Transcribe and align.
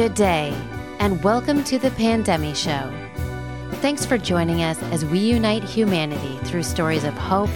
Good 0.00 0.14
day, 0.14 0.58
and 0.98 1.22
welcome 1.22 1.62
to 1.64 1.78
the 1.78 1.90
Pandemic 1.90 2.56
Show. 2.56 2.90
Thanks 3.82 4.06
for 4.06 4.16
joining 4.16 4.62
us 4.62 4.82
as 4.84 5.04
we 5.04 5.18
unite 5.18 5.62
humanity 5.62 6.38
through 6.44 6.62
stories 6.62 7.04
of 7.04 7.12
hope, 7.12 7.50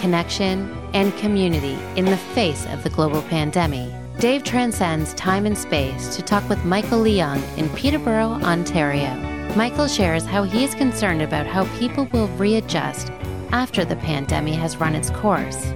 connection, 0.00 0.76
and 0.92 1.16
community 1.18 1.78
in 1.94 2.06
the 2.06 2.16
face 2.16 2.66
of 2.70 2.82
the 2.82 2.90
global 2.90 3.22
pandemic. 3.22 3.92
Dave 4.18 4.42
transcends 4.42 5.14
time 5.14 5.46
and 5.46 5.56
space 5.56 6.16
to 6.16 6.22
talk 6.22 6.48
with 6.48 6.64
Michael 6.64 6.98
Leung 6.98 7.40
in 7.56 7.68
Peterborough, 7.76 8.40
Ontario. 8.42 9.14
Michael 9.54 9.86
shares 9.86 10.24
how 10.24 10.42
he 10.42 10.64
is 10.64 10.74
concerned 10.74 11.22
about 11.22 11.46
how 11.46 11.64
people 11.78 12.06
will 12.06 12.26
readjust 12.36 13.12
after 13.52 13.84
the 13.84 13.94
pandemic 13.94 14.54
has 14.54 14.78
run 14.78 14.96
its 14.96 15.10
course. 15.10 15.72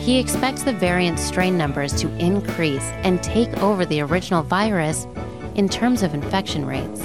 He 0.00 0.18
expects 0.18 0.62
the 0.62 0.72
variant 0.72 1.20
strain 1.20 1.58
numbers 1.58 1.92
to 2.00 2.08
increase 2.16 2.90
and 3.04 3.22
take 3.22 3.54
over 3.58 3.84
the 3.84 4.00
original 4.00 4.42
virus 4.42 5.06
in 5.60 5.68
terms 5.68 6.02
of 6.02 6.14
infection 6.14 6.64
rates. 6.64 7.02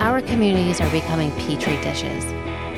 Our 0.00 0.22
communities 0.22 0.80
are 0.80 0.90
becoming 0.90 1.30
petri 1.32 1.76
dishes, 1.82 2.24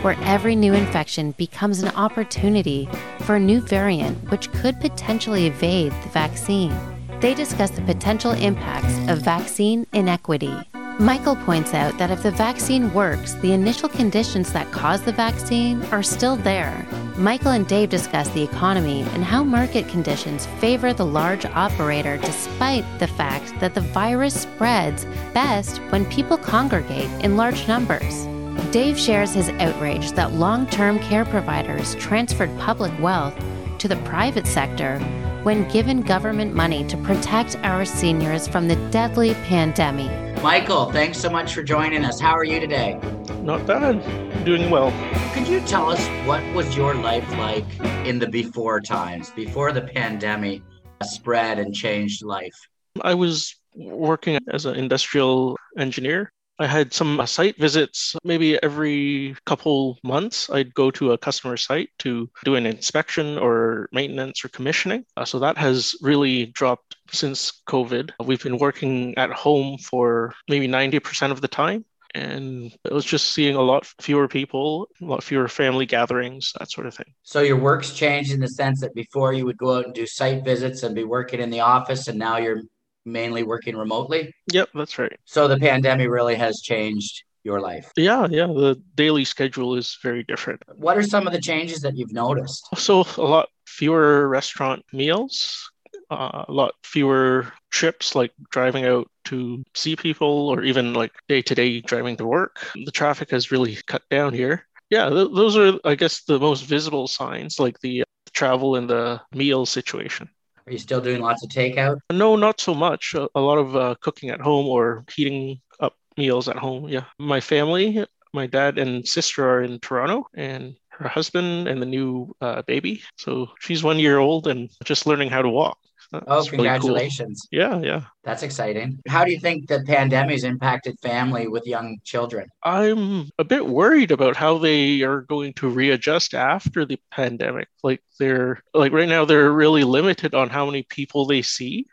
where 0.02 0.16
every 0.22 0.56
new 0.56 0.74
infection 0.74 1.30
becomes 1.38 1.84
an 1.84 1.90
opportunity 1.90 2.88
for 3.20 3.36
a 3.36 3.40
new 3.40 3.60
variant 3.60 4.28
which 4.32 4.50
could 4.50 4.80
potentially 4.80 5.46
evade 5.46 5.92
the 5.92 6.08
vaccine. 6.08 6.76
They 7.20 7.34
discuss 7.34 7.70
the 7.70 7.82
potential 7.82 8.32
impacts 8.32 9.08
of 9.08 9.18
vaccine 9.18 9.86
inequity. 9.92 10.69
Michael 11.00 11.36
points 11.36 11.72
out 11.72 11.96
that 11.96 12.10
if 12.10 12.22
the 12.22 12.30
vaccine 12.30 12.92
works, 12.92 13.32
the 13.36 13.52
initial 13.52 13.88
conditions 13.88 14.52
that 14.52 14.70
caused 14.70 15.06
the 15.06 15.12
vaccine 15.12 15.82
are 15.84 16.02
still 16.02 16.36
there. 16.36 16.86
Michael 17.16 17.52
and 17.52 17.66
Dave 17.66 17.88
discuss 17.88 18.28
the 18.28 18.42
economy 18.42 19.00
and 19.14 19.24
how 19.24 19.42
market 19.42 19.88
conditions 19.88 20.44
favor 20.58 20.92
the 20.92 21.06
large 21.06 21.46
operator 21.46 22.18
despite 22.18 22.84
the 22.98 23.06
fact 23.06 23.58
that 23.60 23.72
the 23.72 23.80
virus 23.80 24.42
spreads 24.42 25.06
best 25.32 25.78
when 25.88 26.04
people 26.10 26.36
congregate 26.36 27.08
in 27.24 27.34
large 27.34 27.66
numbers. 27.66 28.26
Dave 28.70 28.98
shares 28.98 29.32
his 29.32 29.48
outrage 29.48 30.12
that 30.12 30.34
long 30.34 30.66
term 30.66 30.98
care 30.98 31.24
providers 31.24 31.94
transferred 31.94 32.54
public 32.58 32.92
wealth 33.00 33.34
to 33.78 33.88
the 33.88 33.96
private 34.04 34.46
sector 34.46 34.98
when 35.44 35.66
given 35.70 36.02
government 36.02 36.54
money 36.54 36.86
to 36.88 36.98
protect 36.98 37.56
our 37.62 37.86
seniors 37.86 38.46
from 38.46 38.68
the 38.68 38.76
deadly 38.90 39.32
pandemic. 39.32 40.29
Michael, 40.42 40.90
thanks 40.90 41.18
so 41.18 41.28
much 41.28 41.52
for 41.52 41.62
joining 41.62 42.02
us. 42.02 42.18
How 42.18 42.32
are 42.32 42.44
you 42.44 42.60
today? 42.60 42.98
Not 43.42 43.66
bad. 43.66 44.02
Doing 44.42 44.70
well. 44.70 44.90
Could 45.34 45.46
you 45.46 45.60
tell 45.60 45.90
us 45.90 46.00
what 46.26 46.42
was 46.54 46.74
your 46.74 46.94
life 46.94 47.30
like 47.32 47.66
in 48.06 48.18
the 48.18 48.26
before 48.26 48.80
times, 48.80 49.28
before 49.28 49.70
the 49.70 49.82
pandemic 49.82 50.62
spread 51.02 51.58
and 51.58 51.74
changed 51.74 52.24
life? 52.24 52.54
I 53.02 53.12
was 53.12 53.54
working 53.76 54.38
as 54.50 54.64
an 54.64 54.76
industrial 54.76 55.58
engineer 55.76 56.32
I 56.60 56.66
had 56.66 56.92
some 56.92 57.26
site 57.26 57.56
visits 57.58 58.14
maybe 58.22 58.62
every 58.62 59.34
couple 59.46 59.98
months. 60.04 60.50
I'd 60.50 60.74
go 60.74 60.90
to 60.90 61.12
a 61.12 61.18
customer 61.18 61.56
site 61.56 61.88
to 62.00 62.28
do 62.44 62.54
an 62.54 62.66
inspection 62.66 63.38
or 63.38 63.88
maintenance 63.92 64.44
or 64.44 64.48
commissioning. 64.48 65.06
Uh, 65.16 65.24
so 65.24 65.38
that 65.38 65.56
has 65.56 65.94
really 66.02 66.46
dropped 66.46 66.96
since 67.10 67.62
COVID. 67.66 68.10
We've 68.22 68.42
been 68.42 68.58
working 68.58 69.16
at 69.16 69.30
home 69.30 69.78
for 69.78 70.34
maybe 70.48 70.68
90% 70.68 71.30
of 71.30 71.40
the 71.40 71.48
time. 71.48 71.86
And 72.14 72.76
it 72.84 72.92
was 72.92 73.04
just 73.04 73.32
seeing 73.32 73.54
a 73.54 73.62
lot 73.62 73.86
fewer 74.00 74.28
people, 74.28 74.88
a 75.00 75.04
lot 75.04 75.22
fewer 75.22 75.48
family 75.48 75.86
gatherings, 75.86 76.52
that 76.58 76.70
sort 76.70 76.88
of 76.88 76.94
thing. 76.94 77.14
So 77.22 77.40
your 77.40 77.56
work's 77.56 77.94
changed 77.94 78.32
in 78.32 78.40
the 78.40 78.48
sense 78.48 78.80
that 78.80 78.94
before 78.94 79.32
you 79.32 79.46
would 79.46 79.56
go 79.56 79.78
out 79.78 79.86
and 79.86 79.94
do 79.94 80.06
site 80.06 80.44
visits 80.44 80.82
and 80.82 80.94
be 80.94 81.04
working 81.04 81.40
in 81.40 81.50
the 81.50 81.60
office, 81.60 82.08
and 82.08 82.18
now 82.18 82.36
you're 82.36 82.62
mainly 83.04 83.42
working 83.42 83.76
remotely. 83.76 84.34
Yep, 84.52 84.70
that's 84.74 84.98
right. 84.98 85.18
So 85.24 85.48
the 85.48 85.58
pandemic 85.58 86.08
really 86.08 86.34
has 86.34 86.60
changed 86.60 87.24
your 87.44 87.60
life. 87.60 87.90
Yeah, 87.96 88.26
yeah. 88.30 88.46
The 88.46 88.80
daily 88.94 89.24
schedule 89.24 89.76
is 89.76 89.98
very 90.02 90.22
different. 90.24 90.62
What 90.76 90.96
are 90.96 91.02
some 91.02 91.26
of 91.26 91.32
the 91.32 91.40
changes 91.40 91.80
that 91.80 91.96
you've 91.96 92.12
noticed? 92.12 92.66
So 92.76 93.06
a 93.16 93.22
lot 93.22 93.48
fewer 93.66 94.28
restaurant 94.28 94.84
meals, 94.92 95.70
uh, 96.10 96.44
a 96.48 96.52
lot 96.52 96.74
fewer 96.82 97.52
trips 97.70 98.14
like 98.14 98.32
driving 98.50 98.84
out 98.84 99.08
to 99.26 99.62
see 99.74 99.96
people 99.96 100.48
or 100.48 100.62
even 100.62 100.92
like 100.92 101.12
day 101.28 101.40
to 101.42 101.54
day 101.54 101.80
driving 101.80 102.16
to 102.16 102.26
work. 102.26 102.58
The 102.84 102.90
traffic 102.90 103.30
has 103.30 103.50
really 103.50 103.78
cut 103.86 104.02
down 104.10 104.34
here. 104.34 104.66
Yeah, 104.90 105.08
th- 105.08 105.28
those 105.32 105.56
are, 105.56 105.78
I 105.84 105.94
guess, 105.94 106.22
the 106.24 106.38
most 106.38 106.64
visible 106.64 107.06
signs, 107.06 107.60
like 107.60 107.78
the 107.80 108.04
travel 108.32 108.74
and 108.76 108.90
the 108.90 109.20
meal 109.32 109.64
situation. 109.66 110.28
Are 110.66 110.72
you 110.72 110.78
still 110.78 111.00
doing 111.00 111.20
lots 111.20 111.42
of 111.44 111.50
takeout? 111.50 111.98
No, 112.12 112.36
not 112.36 112.60
so 112.60 112.74
much. 112.74 113.14
A, 113.14 113.28
a 113.34 113.40
lot 113.40 113.58
of 113.58 113.76
uh, 113.76 113.94
cooking 114.00 114.30
at 114.30 114.40
home 114.40 114.66
or 114.66 115.04
heating 115.14 115.60
up 115.80 115.94
meals 116.16 116.48
at 116.48 116.56
home. 116.56 116.88
Yeah. 116.88 117.04
My 117.18 117.40
family, 117.40 118.04
my 118.32 118.46
dad 118.46 118.78
and 118.78 119.06
sister 119.06 119.48
are 119.48 119.62
in 119.62 119.78
Toronto, 119.80 120.26
and 120.34 120.76
her 120.90 121.08
husband 121.08 121.66
and 121.66 121.80
the 121.80 121.86
new 121.86 122.34
uh, 122.40 122.62
baby. 122.62 123.02
So 123.16 123.48
she's 123.58 123.82
one 123.82 123.98
year 123.98 124.18
old 124.18 124.46
and 124.46 124.70
just 124.84 125.06
learning 125.06 125.30
how 125.30 125.42
to 125.42 125.48
walk. 125.48 125.78
Oh, 126.12 126.20
that's 126.26 126.48
oh, 126.48 126.50
congratulations. 126.50 127.46
Really 127.52 127.64
cool. 127.64 127.80
Yeah, 127.80 127.86
yeah. 127.86 128.04
That's 128.24 128.42
exciting. 128.42 128.98
How 129.08 129.24
do 129.24 129.30
you 129.30 129.38
think 129.38 129.68
the 129.68 129.82
pandemic 129.86 130.32
has 130.32 130.44
impacted 130.44 130.98
family 131.00 131.46
with 131.46 131.66
young 131.66 131.98
children? 132.04 132.48
I'm 132.62 133.30
a 133.38 133.44
bit 133.44 133.66
worried 133.66 134.10
about 134.10 134.36
how 134.36 134.58
they 134.58 135.02
are 135.02 135.22
going 135.22 135.54
to 135.54 135.68
readjust 135.68 136.34
after 136.34 136.84
the 136.84 136.98
pandemic. 137.10 137.68
Like 137.82 138.02
they're 138.18 138.62
like 138.74 138.92
right 138.92 139.08
now 139.08 139.24
they're 139.24 139.52
really 139.52 139.84
limited 139.84 140.34
on 140.34 140.48
how 140.48 140.66
many 140.66 140.82
people 140.82 141.26
they 141.26 141.42
see 141.42 141.86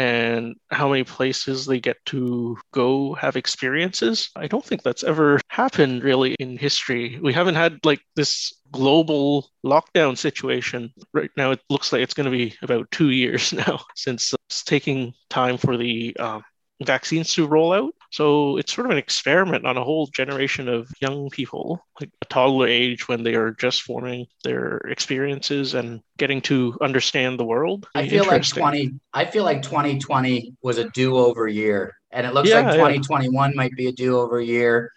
and 0.00 0.56
how 0.70 0.88
many 0.88 1.04
places 1.04 1.66
they 1.66 1.78
get 1.78 1.98
to 2.06 2.56
go 2.72 3.12
have 3.16 3.36
experiences. 3.36 4.30
I 4.34 4.46
don't 4.46 4.64
think 4.64 4.82
that's 4.82 5.04
ever 5.04 5.38
happened 5.48 6.02
really 6.02 6.34
in 6.38 6.56
history. 6.56 7.18
We 7.20 7.34
haven't 7.34 7.56
had 7.56 7.84
like 7.84 8.00
this 8.16 8.54
global 8.70 9.50
lockdown 9.62 10.16
situation. 10.16 10.90
Right 11.12 11.30
now, 11.36 11.50
it 11.50 11.60
looks 11.68 11.92
like 11.92 12.00
it's 12.00 12.14
going 12.14 12.24
to 12.24 12.30
be 12.30 12.56
about 12.62 12.90
two 12.90 13.10
years 13.10 13.52
now 13.64 13.80
since 13.94 14.32
it's 14.48 14.64
taking 14.64 15.12
time 15.28 15.58
for 15.58 15.76
the 15.76 16.16
um, 16.16 16.44
vaccines 16.82 17.34
to 17.34 17.46
roll 17.46 17.74
out. 17.74 17.92
So 18.10 18.56
it's 18.56 18.72
sort 18.72 18.86
of 18.86 18.90
an 18.90 18.98
experiment 18.98 19.64
on 19.64 19.76
a 19.76 19.84
whole 19.84 20.08
generation 20.08 20.68
of 20.68 20.90
young 21.00 21.30
people, 21.30 21.84
like 22.00 22.10
a 22.20 22.24
toddler 22.26 22.66
age 22.66 23.08
when 23.08 23.22
they 23.22 23.34
are 23.34 23.52
just 23.52 23.82
forming 23.82 24.26
their 24.42 24.78
experiences 24.78 25.74
and 25.74 26.00
getting 26.18 26.40
to 26.42 26.76
understand 26.80 27.38
the 27.38 27.44
world. 27.44 27.88
I 27.94 28.08
feel 28.08 28.26
like 28.26 28.46
20 28.46 28.94
I 29.14 29.24
feel 29.24 29.44
like 29.44 29.62
2020 29.62 30.56
was 30.62 30.78
a 30.78 30.90
do-over 30.90 31.46
year 31.46 31.94
and 32.10 32.26
it 32.26 32.34
looks 32.34 32.48
yeah, 32.48 32.60
like 32.60 32.74
2021 32.74 33.50
yeah. 33.50 33.56
might 33.56 33.76
be 33.76 33.86
a 33.86 33.92
do-over 33.92 34.40
year 34.40 34.92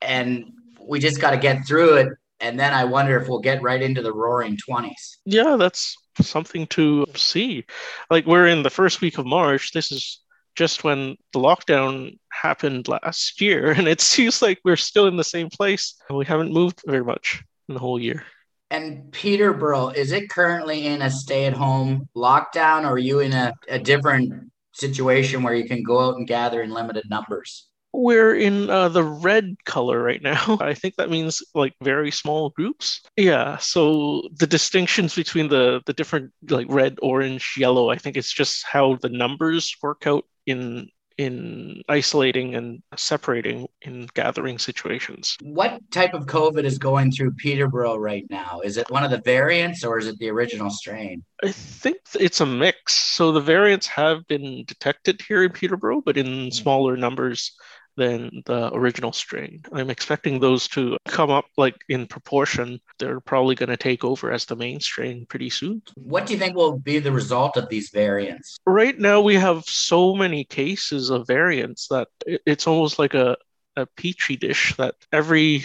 and 0.00 0.52
we 0.80 0.98
just 0.98 1.20
got 1.20 1.32
to 1.32 1.36
get 1.36 1.66
through 1.66 1.96
it 1.96 2.08
and 2.40 2.58
then 2.58 2.72
I 2.72 2.84
wonder 2.84 3.18
if 3.18 3.28
we'll 3.28 3.40
get 3.40 3.62
right 3.62 3.80
into 3.80 4.02
the 4.02 4.12
roaring 4.12 4.58
20s. 4.68 5.16
Yeah, 5.24 5.56
that's 5.56 5.96
something 6.20 6.66
to 6.68 7.06
see. 7.14 7.64
Like 8.10 8.26
we're 8.26 8.46
in 8.46 8.62
the 8.62 8.70
first 8.70 9.00
week 9.00 9.18
of 9.18 9.26
March. 9.26 9.72
This 9.72 9.92
is 9.92 10.20
just 10.56 10.84
when 10.84 11.16
the 11.32 11.38
lockdown 11.38 12.18
happened 12.32 12.88
last 12.88 13.40
year, 13.40 13.70
and 13.76 13.86
it 13.86 14.00
seems 14.00 14.42
like 14.42 14.58
we're 14.64 14.76
still 14.76 15.06
in 15.06 15.16
the 15.16 15.24
same 15.24 15.48
place. 15.48 15.94
We 16.10 16.24
haven't 16.24 16.52
moved 16.52 16.82
very 16.86 17.04
much 17.04 17.42
in 17.68 17.74
the 17.74 17.80
whole 17.80 18.00
year. 18.00 18.24
And 18.70 19.12
Peterborough, 19.12 19.90
is 19.90 20.10
it 20.10 20.28
currently 20.28 20.86
in 20.86 21.02
a 21.02 21.10
stay 21.10 21.46
at 21.46 21.52
home 21.52 22.08
lockdown, 22.16 22.82
or 22.82 22.94
are 22.94 22.98
you 22.98 23.20
in 23.20 23.32
a, 23.32 23.52
a 23.68 23.78
different 23.78 24.50
situation 24.72 25.42
where 25.42 25.54
you 25.54 25.68
can 25.68 25.84
go 25.84 26.00
out 26.00 26.16
and 26.16 26.26
gather 26.26 26.62
in 26.62 26.70
limited 26.70 27.04
numbers? 27.08 27.65
We're 27.96 28.34
in 28.34 28.68
uh, 28.68 28.88
the 28.90 29.02
red 29.02 29.56
color 29.64 30.02
right 30.02 30.22
now. 30.22 30.58
I 30.60 30.74
think 30.74 30.96
that 30.96 31.10
means 31.10 31.42
like 31.54 31.74
very 31.82 32.10
small 32.10 32.50
groups. 32.50 33.00
Yeah. 33.16 33.56
So 33.56 34.28
the 34.36 34.46
distinctions 34.46 35.14
between 35.14 35.48
the 35.48 35.80
the 35.86 35.94
different 35.94 36.32
like 36.48 36.66
red, 36.68 36.98
orange, 37.00 37.54
yellow, 37.56 37.90
I 37.90 37.96
think 37.96 38.16
it's 38.16 38.32
just 38.32 38.64
how 38.64 38.96
the 38.96 39.08
numbers 39.08 39.74
work 39.82 40.06
out 40.06 40.24
in 40.44 40.90
in 41.18 41.82
isolating 41.88 42.54
and 42.54 42.82
separating 42.96 43.66
in 43.82 44.06
gathering 44.14 44.58
situations. 44.58 45.36
What 45.40 45.80
type 45.90 46.12
of 46.12 46.26
COVID 46.26 46.64
is 46.64 46.78
going 46.78 47.10
through 47.10 47.32
Peterborough 47.32 47.96
right 47.96 48.26
now? 48.28 48.60
Is 48.62 48.76
it 48.76 48.90
one 48.90 49.02
of 49.02 49.10
the 49.10 49.22
variants 49.22 49.82
or 49.82 49.98
is 49.98 50.06
it 50.06 50.18
the 50.18 50.28
original 50.28 50.70
strain? 50.70 51.24
I 51.42 51.52
think 51.52 51.98
it's 52.20 52.42
a 52.42 52.46
mix. 52.46 52.94
So 52.94 53.32
the 53.32 53.40
variants 53.40 53.86
have 53.86 54.26
been 54.26 54.64
detected 54.66 55.22
here 55.26 55.42
in 55.42 55.52
Peterborough, 55.52 56.02
but 56.04 56.18
in 56.18 56.50
smaller 56.52 56.96
numbers 56.96 57.52
than 57.96 58.42
the 58.46 58.72
original 58.74 59.12
strain. 59.12 59.62
I'm 59.72 59.90
expecting 59.90 60.38
those 60.38 60.68
to 60.68 60.96
come 61.06 61.30
up 61.30 61.46
like 61.56 61.76
in 61.88 62.06
proportion. 62.06 62.80
They're 62.98 63.20
probably 63.20 63.54
going 63.54 63.70
to 63.70 63.76
take 63.76 64.04
over 64.04 64.30
as 64.30 64.44
the 64.44 64.56
main 64.56 64.80
strain 64.80 65.26
pretty 65.26 65.50
soon. 65.50 65.82
What 65.94 66.26
do 66.26 66.34
you 66.34 66.38
think 66.38 66.56
will 66.56 66.78
be 66.78 66.98
the 66.98 67.12
result 67.12 67.56
of 67.56 67.68
these 67.68 67.90
variants? 67.90 68.58
Right 68.66 68.98
now, 68.98 69.20
we 69.20 69.34
have 69.34 69.64
so 69.64 70.14
many 70.14 70.44
cases 70.44 71.10
of 71.10 71.26
variants 71.26 71.88
that 71.88 72.08
it's 72.26 72.66
almost 72.66 72.98
like 72.98 73.14
a, 73.14 73.36
a 73.76 73.86
petri 73.86 74.36
dish 74.36 74.74
that 74.76 74.94
every 75.12 75.64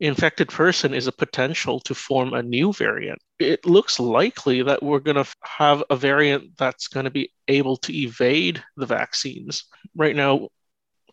infected 0.00 0.48
person 0.48 0.94
is 0.94 1.06
a 1.06 1.12
potential 1.12 1.78
to 1.80 1.94
form 1.94 2.32
a 2.32 2.42
new 2.42 2.72
variant. 2.72 3.18
It 3.38 3.66
looks 3.66 4.00
likely 4.00 4.62
that 4.62 4.82
we're 4.82 4.98
going 4.98 5.22
to 5.22 5.30
have 5.44 5.84
a 5.90 5.96
variant 5.96 6.56
that's 6.56 6.88
going 6.88 7.04
to 7.04 7.10
be 7.10 7.32
able 7.48 7.76
to 7.78 7.94
evade 7.94 8.62
the 8.76 8.86
vaccines. 8.86 9.64
Right 9.94 10.16
now, 10.16 10.48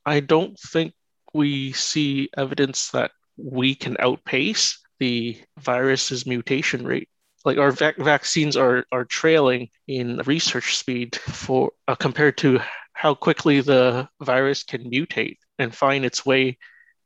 I 0.07 0.21
don't 0.21 0.57
think 0.57 0.94
we 1.33 1.74
see 1.74 2.30
evidence 2.38 2.92
that 2.92 3.12
we 3.36 3.75
can 3.75 3.98
outpace 4.00 4.80
the 5.00 5.38
virus's 5.59 6.25
mutation 6.25 6.88
rate. 6.88 7.09
Like 7.44 7.57
our 7.57 7.71
vac- 7.71 7.98
vaccines 7.98 8.56
are 8.56 8.86
are 8.92 9.04
trailing 9.04 9.69
in 9.88 10.21
research 10.25 10.77
speed 10.77 11.18
for 11.18 11.74
uh, 11.89 11.95
compared 11.95 12.38
to 12.39 12.59
how 12.94 13.15
quickly 13.15 13.59
the 13.59 14.07
virus 14.21 14.63
can 14.63 14.89
mutate 14.89 15.38
and 15.59 15.75
find 15.75 16.06
its 16.06 16.25
way 16.25 16.57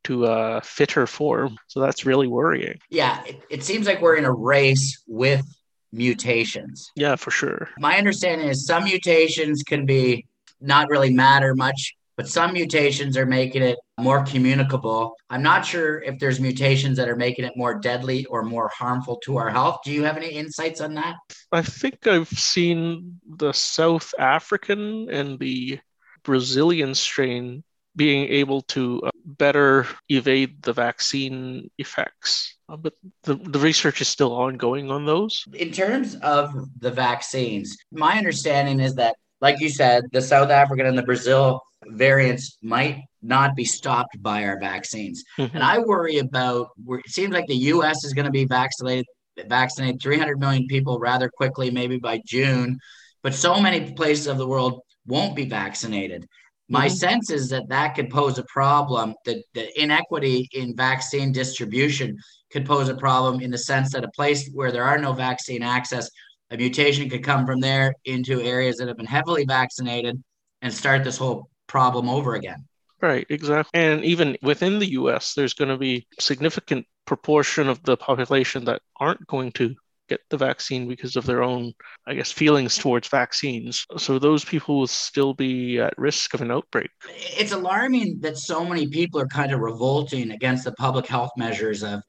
to 0.03 0.25
a 0.25 0.61
fitter 0.61 1.07
form. 1.07 1.57
So 1.67 1.79
that's 1.79 2.05
really 2.05 2.27
worrying. 2.27 2.79
Yeah, 2.89 3.23
it, 3.25 3.41
it 3.49 3.63
seems 3.63 3.87
like 3.87 3.99
we're 3.99 4.15
in 4.15 4.25
a 4.25 4.33
race 4.33 5.03
with 5.07 5.43
mutations. 5.91 6.91
Yeah, 6.95 7.15
for 7.15 7.31
sure. 7.31 7.69
My 7.79 7.97
understanding 7.97 8.47
is 8.47 8.65
some 8.65 8.83
mutations 8.83 9.63
can 9.63 9.85
be 9.85 10.27
not 10.61 10.87
really 10.89 11.11
matter 11.11 11.55
much 11.55 11.95
but 12.17 12.27
some 12.27 12.53
mutations 12.53 13.17
are 13.17 13.25
making 13.25 13.61
it 13.61 13.77
more 13.99 14.23
communicable. 14.23 15.15
I'm 15.29 15.43
not 15.43 15.65
sure 15.65 16.01
if 16.01 16.19
there's 16.19 16.39
mutations 16.39 16.97
that 16.97 17.09
are 17.09 17.15
making 17.15 17.45
it 17.45 17.53
more 17.55 17.79
deadly 17.79 18.25
or 18.25 18.43
more 18.43 18.69
harmful 18.69 19.17
to 19.25 19.37
our 19.37 19.49
health. 19.49 19.79
Do 19.85 19.91
you 19.91 20.03
have 20.03 20.17
any 20.17 20.29
insights 20.29 20.81
on 20.81 20.93
that? 20.95 21.15
I 21.51 21.61
think 21.61 22.07
I've 22.07 22.29
seen 22.29 23.19
the 23.27 23.51
South 23.51 24.13
African 24.19 25.09
and 25.09 25.39
the 25.39 25.79
Brazilian 26.23 26.95
strain 26.95 27.63
being 27.95 28.29
able 28.29 28.61
to 28.61 29.01
uh, 29.03 29.11
better 29.25 29.85
evade 30.07 30.61
the 30.63 30.73
vaccine 30.73 31.69
effects. 31.77 32.55
Uh, 32.69 32.77
but 32.77 32.93
the, 33.23 33.35
the 33.35 33.59
research 33.59 33.99
is 33.99 34.07
still 34.07 34.33
ongoing 34.33 34.89
on 34.89 35.05
those. 35.05 35.43
In 35.53 35.71
terms 35.71 36.15
of 36.15 36.53
the 36.79 36.91
vaccines, 36.91 37.77
my 37.91 38.17
understanding 38.17 38.79
is 38.79 38.95
that, 38.95 39.15
like 39.41 39.59
you 39.59 39.69
said, 39.69 40.03
the 40.11 40.21
South 40.21 40.49
African 40.49 40.85
and 40.85 40.97
the 40.97 41.03
Brazil 41.03 41.61
variants 41.87 42.57
might 42.61 43.01
not 43.21 43.55
be 43.55 43.65
stopped 43.65 44.21
by 44.21 44.45
our 44.45 44.59
vaccines. 44.59 45.23
Mm-hmm. 45.37 45.55
And 45.55 45.63
I 45.63 45.79
worry 45.79 46.19
about 46.19 46.69
it 46.87 47.09
seems 47.09 47.33
like 47.33 47.47
the 47.47 47.55
US 47.55 48.03
is 48.03 48.13
going 48.13 48.25
to 48.25 48.31
be 48.31 48.45
vaccinated 48.45 49.05
vaccinate 49.47 50.01
300 50.01 50.39
million 50.39 50.67
people 50.67 50.99
rather 50.99 51.29
quickly 51.29 51.71
maybe 51.71 51.97
by 51.97 52.21
June, 52.25 52.77
but 53.23 53.33
so 53.33 53.59
many 53.59 53.93
places 53.93 54.27
of 54.27 54.37
the 54.37 54.47
world 54.47 54.81
won't 55.05 55.35
be 55.35 55.45
vaccinated. 55.45 56.27
My 56.69 56.87
mm-hmm. 56.87 56.95
sense 56.95 57.29
is 57.29 57.49
that 57.49 57.67
that 57.69 57.95
could 57.95 58.09
pose 58.09 58.37
a 58.37 58.45
problem 58.45 59.13
that 59.25 59.43
the 59.53 59.81
inequity 59.81 60.47
in 60.53 60.75
vaccine 60.75 61.31
distribution 61.31 62.17
could 62.51 62.65
pose 62.65 62.89
a 62.89 62.95
problem 62.95 63.41
in 63.41 63.51
the 63.51 63.57
sense 63.57 63.91
that 63.93 64.03
a 64.03 64.11
place 64.11 64.49
where 64.53 64.71
there 64.71 64.83
are 64.83 64.97
no 64.97 65.13
vaccine 65.13 65.63
access 65.63 66.09
a 66.51 66.57
mutation 66.57 67.09
could 67.09 67.23
come 67.23 67.45
from 67.45 67.59
there 67.59 67.95
into 68.05 68.41
areas 68.41 68.77
that 68.77 68.87
have 68.87 68.97
been 68.97 69.05
heavily 69.05 69.45
vaccinated 69.45 70.21
and 70.61 70.73
start 70.73 71.03
this 71.03 71.17
whole 71.17 71.49
problem 71.67 72.09
over 72.09 72.35
again. 72.35 72.65
Right, 73.01 73.25
exactly. 73.29 73.71
And 73.73 74.03
even 74.03 74.37
within 74.43 74.77
the 74.77 74.91
US, 74.91 75.33
there's 75.33 75.53
going 75.53 75.69
to 75.69 75.77
be 75.77 76.05
significant 76.19 76.85
proportion 77.05 77.67
of 77.67 77.81
the 77.83 77.97
population 77.97 78.65
that 78.65 78.81
aren't 78.99 79.25
going 79.27 79.53
to 79.53 79.75
get 80.09 80.19
the 80.29 80.37
vaccine 80.37 80.89
because 80.89 81.15
of 81.15 81.25
their 81.25 81.41
own, 81.41 81.73
I 82.05 82.15
guess, 82.15 82.33
feelings 82.33 82.77
towards 82.77 83.07
vaccines. 83.07 83.85
So 83.97 84.19
those 84.19 84.43
people 84.43 84.79
will 84.79 84.87
still 84.87 85.33
be 85.33 85.79
at 85.79 85.97
risk 85.97 86.33
of 86.33 86.41
an 86.41 86.51
outbreak. 86.51 86.89
It's 87.07 87.53
alarming 87.53 88.19
that 88.19 88.37
so 88.37 88.65
many 88.65 88.87
people 88.87 89.21
are 89.21 89.27
kind 89.27 89.53
of 89.53 89.61
revolting 89.61 90.31
against 90.31 90.65
the 90.65 90.73
public 90.73 91.07
health 91.07 91.31
measures 91.37 91.81
of 91.81 92.03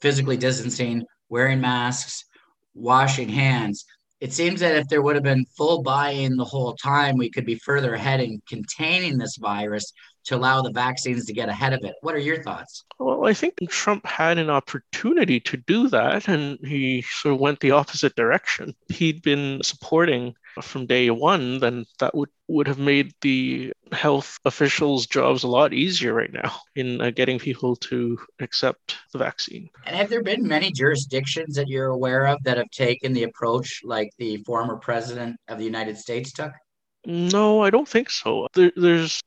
physically 0.00 0.36
distancing, 0.36 1.04
wearing 1.28 1.60
masks, 1.60 2.24
washing 2.74 3.28
hands. 3.28 3.84
It 4.20 4.32
seems 4.32 4.60
that 4.60 4.76
if 4.76 4.88
there 4.88 5.02
would 5.02 5.16
have 5.16 5.24
been 5.24 5.44
full 5.56 5.82
buy-in 5.82 6.36
the 6.36 6.44
whole 6.44 6.74
time, 6.74 7.16
we 7.16 7.30
could 7.30 7.44
be 7.44 7.56
further 7.56 7.94
ahead 7.94 8.20
in 8.20 8.40
containing 8.48 9.18
this 9.18 9.36
virus 9.36 9.92
to 10.24 10.36
allow 10.36 10.62
the 10.62 10.72
vaccines 10.72 11.26
to 11.26 11.32
get 11.32 11.48
ahead 11.48 11.72
of 11.72 11.84
it. 11.84 11.94
What 12.00 12.14
are 12.14 12.18
your 12.18 12.42
thoughts? 12.42 12.84
Well, 12.98 13.26
I 13.26 13.34
think 13.34 13.54
Trump 13.68 14.06
had 14.06 14.38
an 14.38 14.50
opportunity 14.50 15.40
to 15.40 15.56
do 15.56 15.88
that, 15.88 16.28
and 16.28 16.58
he 16.64 17.02
sort 17.02 17.34
of 17.34 17.40
went 17.40 17.60
the 17.60 17.72
opposite 17.72 18.14
direction. 18.14 18.74
He'd 18.88 19.22
been 19.22 19.62
supporting 19.62 20.34
from 20.62 20.86
day 20.86 21.10
one, 21.10 21.58
then 21.58 21.84
that 21.98 22.14
would, 22.14 22.28
would 22.48 22.68
have 22.68 22.78
made 22.78 23.12
the 23.20 23.72
health 23.92 24.38
officials' 24.44 25.06
jobs 25.06 25.42
a 25.42 25.48
lot 25.48 25.72
easier 25.72 26.14
right 26.14 26.32
now 26.32 26.54
in 26.76 27.00
uh, 27.00 27.10
getting 27.10 27.38
people 27.38 27.76
to 27.76 28.18
accept 28.40 28.96
the 29.12 29.18
vaccine. 29.18 29.68
And 29.84 29.96
have 29.96 30.08
there 30.08 30.22
been 30.22 30.46
many 30.46 30.70
jurisdictions 30.70 31.56
that 31.56 31.68
you're 31.68 31.88
aware 31.88 32.26
of 32.26 32.42
that 32.44 32.56
have 32.58 32.70
taken 32.70 33.12
the 33.12 33.24
approach 33.24 33.80
like 33.84 34.10
the 34.18 34.38
former 34.44 34.76
president 34.76 35.36
of 35.48 35.58
the 35.58 35.64
United 35.64 35.98
States 35.98 36.32
took? 36.32 36.52
No, 37.06 37.62
I 37.62 37.70
don't 37.70 37.88
think 37.88 38.10
so. 38.10 38.46
There, 38.54 38.72
there's 38.76 39.20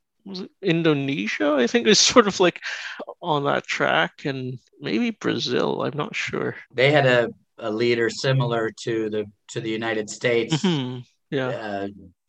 Indonesia, 0.61 1.55
I 1.57 1.67
think, 1.67 1.87
is 1.87 1.99
sort 2.13 2.27
of 2.27 2.39
like 2.39 2.61
on 3.21 3.45
that 3.45 3.65
track, 3.65 4.25
and 4.25 4.59
maybe 4.79 5.11
Brazil. 5.11 5.83
I'm 5.83 5.97
not 5.97 6.15
sure. 6.15 6.55
They 6.73 6.91
had 6.91 7.05
a, 7.05 7.29
a 7.57 7.71
leader 7.71 8.09
similar 8.09 8.71
to 8.83 9.09
the 9.09 9.25
to 9.49 9.61
the 9.61 9.69
United 9.69 10.09
States. 10.09 10.57
Mm-hmm. 10.57 10.99
Yeah. 11.29 11.47
Uh, 11.47 11.87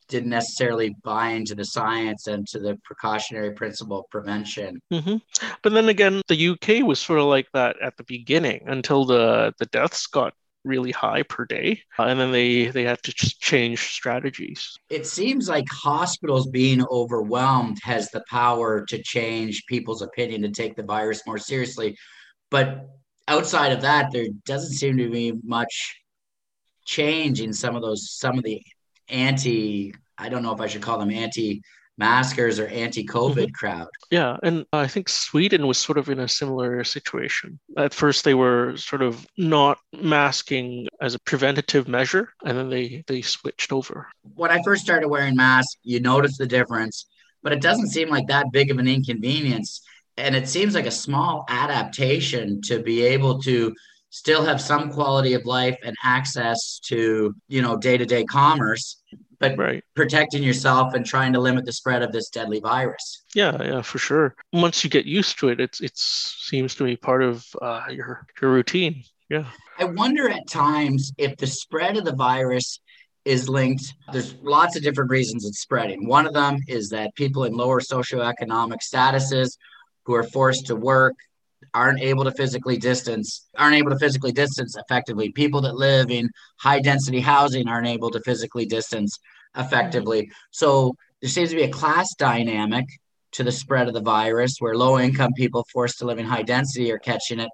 didn't 0.08 0.30
necessarily 0.30 0.96
buy 1.04 1.28
into 1.28 1.54
the 1.54 1.64
science 1.64 2.26
and 2.26 2.46
to 2.48 2.58
the 2.58 2.78
precautionary 2.82 3.52
principle 3.52 4.00
of 4.00 4.10
prevention. 4.10 4.80
Mm-hmm. 4.90 5.16
But 5.62 5.72
then 5.74 5.90
again, 5.90 6.22
the 6.28 6.48
UK 6.48 6.82
was 6.82 6.98
sort 6.98 7.18
of 7.18 7.26
like 7.26 7.46
that 7.52 7.76
at 7.82 7.96
the 7.98 8.04
beginning 8.04 8.62
until 8.66 9.04
the 9.04 9.52
the 9.58 9.66
deaths 9.66 10.06
got 10.06 10.32
really 10.64 10.90
high 10.90 11.22
per 11.22 11.44
day 11.44 11.80
uh, 11.98 12.04
and 12.04 12.18
then 12.18 12.32
they 12.32 12.66
they 12.66 12.84
had 12.84 13.02
to 13.02 13.12
change 13.12 13.80
strategies. 13.92 14.76
It 14.90 15.06
seems 15.06 15.48
like 15.48 15.66
hospitals 15.70 16.46
being 16.48 16.84
overwhelmed 16.90 17.78
has 17.82 18.10
the 18.10 18.22
power 18.28 18.84
to 18.86 19.02
change 19.02 19.64
people's 19.66 20.02
opinion 20.02 20.42
to 20.42 20.50
take 20.50 20.76
the 20.76 20.82
virus 20.82 21.22
more 21.26 21.38
seriously. 21.38 21.96
But 22.50 22.88
outside 23.28 23.72
of 23.72 23.82
that 23.82 24.10
there 24.10 24.26
doesn't 24.46 24.72
seem 24.72 24.96
to 24.96 25.10
be 25.10 25.32
much 25.44 26.00
change 26.84 27.40
in 27.40 27.52
some 27.52 27.76
of 27.76 27.82
those 27.82 28.10
some 28.10 28.38
of 28.38 28.44
the 28.44 28.62
anti 29.08 29.92
i 30.16 30.28
don't 30.28 30.42
know 30.42 30.54
if 30.54 30.60
i 30.60 30.66
should 30.66 30.82
call 30.82 30.98
them 30.98 31.10
anti 31.10 31.60
maskers 31.98 32.58
or 32.60 32.68
anti-COVID 32.68 33.34
mm-hmm. 33.34 33.52
crowd. 33.52 33.88
Yeah, 34.10 34.36
and 34.42 34.64
I 34.72 34.86
think 34.86 35.08
Sweden 35.08 35.66
was 35.66 35.78
sort 35.78 35.98
of 35.98 36.08
in 36.08 36.20
a 36.20 36.28
similar 36.28 36.82
situation. 36.84 37.58
At 37.76 37.92
first, 37.92 38.24
they 38.24 38.34
were 38.34 38.76
sort 38.76 39.02
of 39.02 39.26
not 39.36 39.78
masking 39.92 40.88
as 41.00 41.14
a 41.14 41.18
preventative 41.18 41.88
measure, 41.88 42.32
and 42.44 42.56
then 42.56 42.70
they 42.70 43.04
they 43.06 43.22
switched 43.22 43.72
over. 43.72 44.08
When 44.34 44.50
I 44.50 44.62
first 44.62 44.82
started 44.82 45.08
wearing 45.08 45.36
masks, 45.36 45.76
you 45.82 46.00
notice 46.00 46.38
the 46.38 46.46
difference, 46.46 47.06
but 47.42 47.52
it 47.52 47.60
doesn't 47.60 47.88
seem 47.88 48.08
like 48.08 48.28
that 48.28 48.46
big 48.52 48.70
of 48.70 48.78
an 48.78 48.88
inconvenience, 48.88 49.82
and 50.16 50.36
it 50.36 50.48
seems 50.48 50.74
like 50.74 50.86
a 50.86 50.92
small 50.92 51.44
adaptation 51.48 52.62
to 52.62 52.80
be 52.80 53.02
able 53.02 53.40
to 53.42 53.74
still 54.10 54.44
have 54.44 54.60
some 54.60 54.90
quality 54.90 55.34
of 55.34 55.44
life 55.44 55.76
and 55.84 55.94
access 56.02 56.78
to 56.78 57.34
you 57.48 57.60
know 57.60 57.76
day-to-day 57.76 58.24
commerce 58.24 59.02
but 59.40 59.56
right. 59.56 59.84
protecting 59.94 60.42
yourself 60.42 60.94
and 60.94 61.06
trying 61.06 61.32
to 61.32 61.40
limit 61.40 61.64
the 61.64 61.72
spread 61.72 62.02
of 62.02 62.12
this 62.12 62.28
deadly 62.28 62.60
virus. 62.60 63.24
Yeah, 63.34 63.62
yeah, 63.62 63.82
for 63.82 63.98
sure. 63.98 64.34
Once 64.52 64.82
you 64.82 64.90
get 64.90 65.06
used 65.06 65.38
to 65.40 65.48
it, 65.48 65.60
it's 65.60 65.80
it 65.80 65.96
seems 65.96 66.74
to 66.76 66.84
be 66.84 66.96
part 66.96 67.22
of 67.22 67.46
uh, 67.62 67.84
your 67.90 68.26
your 68.40 68.52
routine. 68.52 69.04
Yeah. 69.28 69.46
I 69.78 69.84
wonder 69.84 70.28
at 70.28 70.48
times 70.48 71.12
if 71.18 71.36
the 71.36 71.46
spread 71.46 71.96
of 71.96 72.04
the 72.04 72.14
virus 72.14 72.80
is 73.24 73.48
linked. 73.48 73.94
There's 74.12 74.34
lots 74.42 74.74
of 74.76 74.82
different 74.82 75.10
reasons 75.10 75.44
it's 75.44 75.60
spreading. 75.60 76.08
One 76.08 76.26
of 76.26 76.32
them 76.32 76.58
is 76.66 76.88
that 76.90 77.14
people 77.14 77.44
in 77.44 77.52
lower 77.52 77.80
socioeconomic 77.80 78.78
statuses 78.80 79.58
who 80.06 80.14
are 80.14 80.22
forced 80.22 80.66
to 80.66 80.76
work 80.76 81.14
aren't 81.74 82.00
able 82.00 82.24
to 82.24 82.32
physically 82.32 82.76
distance 82.76 83.48
aren't 83.56 83.74
able 83.74 83.90
to 83.90 83.98
physically 83.98 84.32
distance 84.32 84.76
effectively. 84.76 85.30
People 85.32 85.60
that 85.62 85.76
live 85.76 86.10
in 86.10 86.30
high 86.58 86.80
density 86.80 87.20
housing 87.20 87.68
aren't 87.68 87.86
able 87.86 88.10
to 88.10 88.20
physically 88.20 88.66
distance 88.66 89.18
effectively. 89.56 90.30
So 90.50 90.94
there 91.20 91.30
seems 91.30 91.50
to 91.50 91.56
be 91.56 91.62
a 91.62 91.68
class 91.68 92.14
dynamic 92.14 92.86
to 93.32 93.44
the 93.44 93.52
spread 93.52 93.88
of 93.88 93.94
the 93.94 94.00
virus 94.00 94.56
where 94.58 94.76
low 94.76 94.98
income 94.98 95.32
people 95.36 95.66
forced 95.72 95.98
to 95.98 96.06
live 96.06 96.18
in 96.18 96.26
high 96.26 96.42
density 96.42 96.90
are 96.90 96.98
catching 96.98 97.40
it 97.40 97.50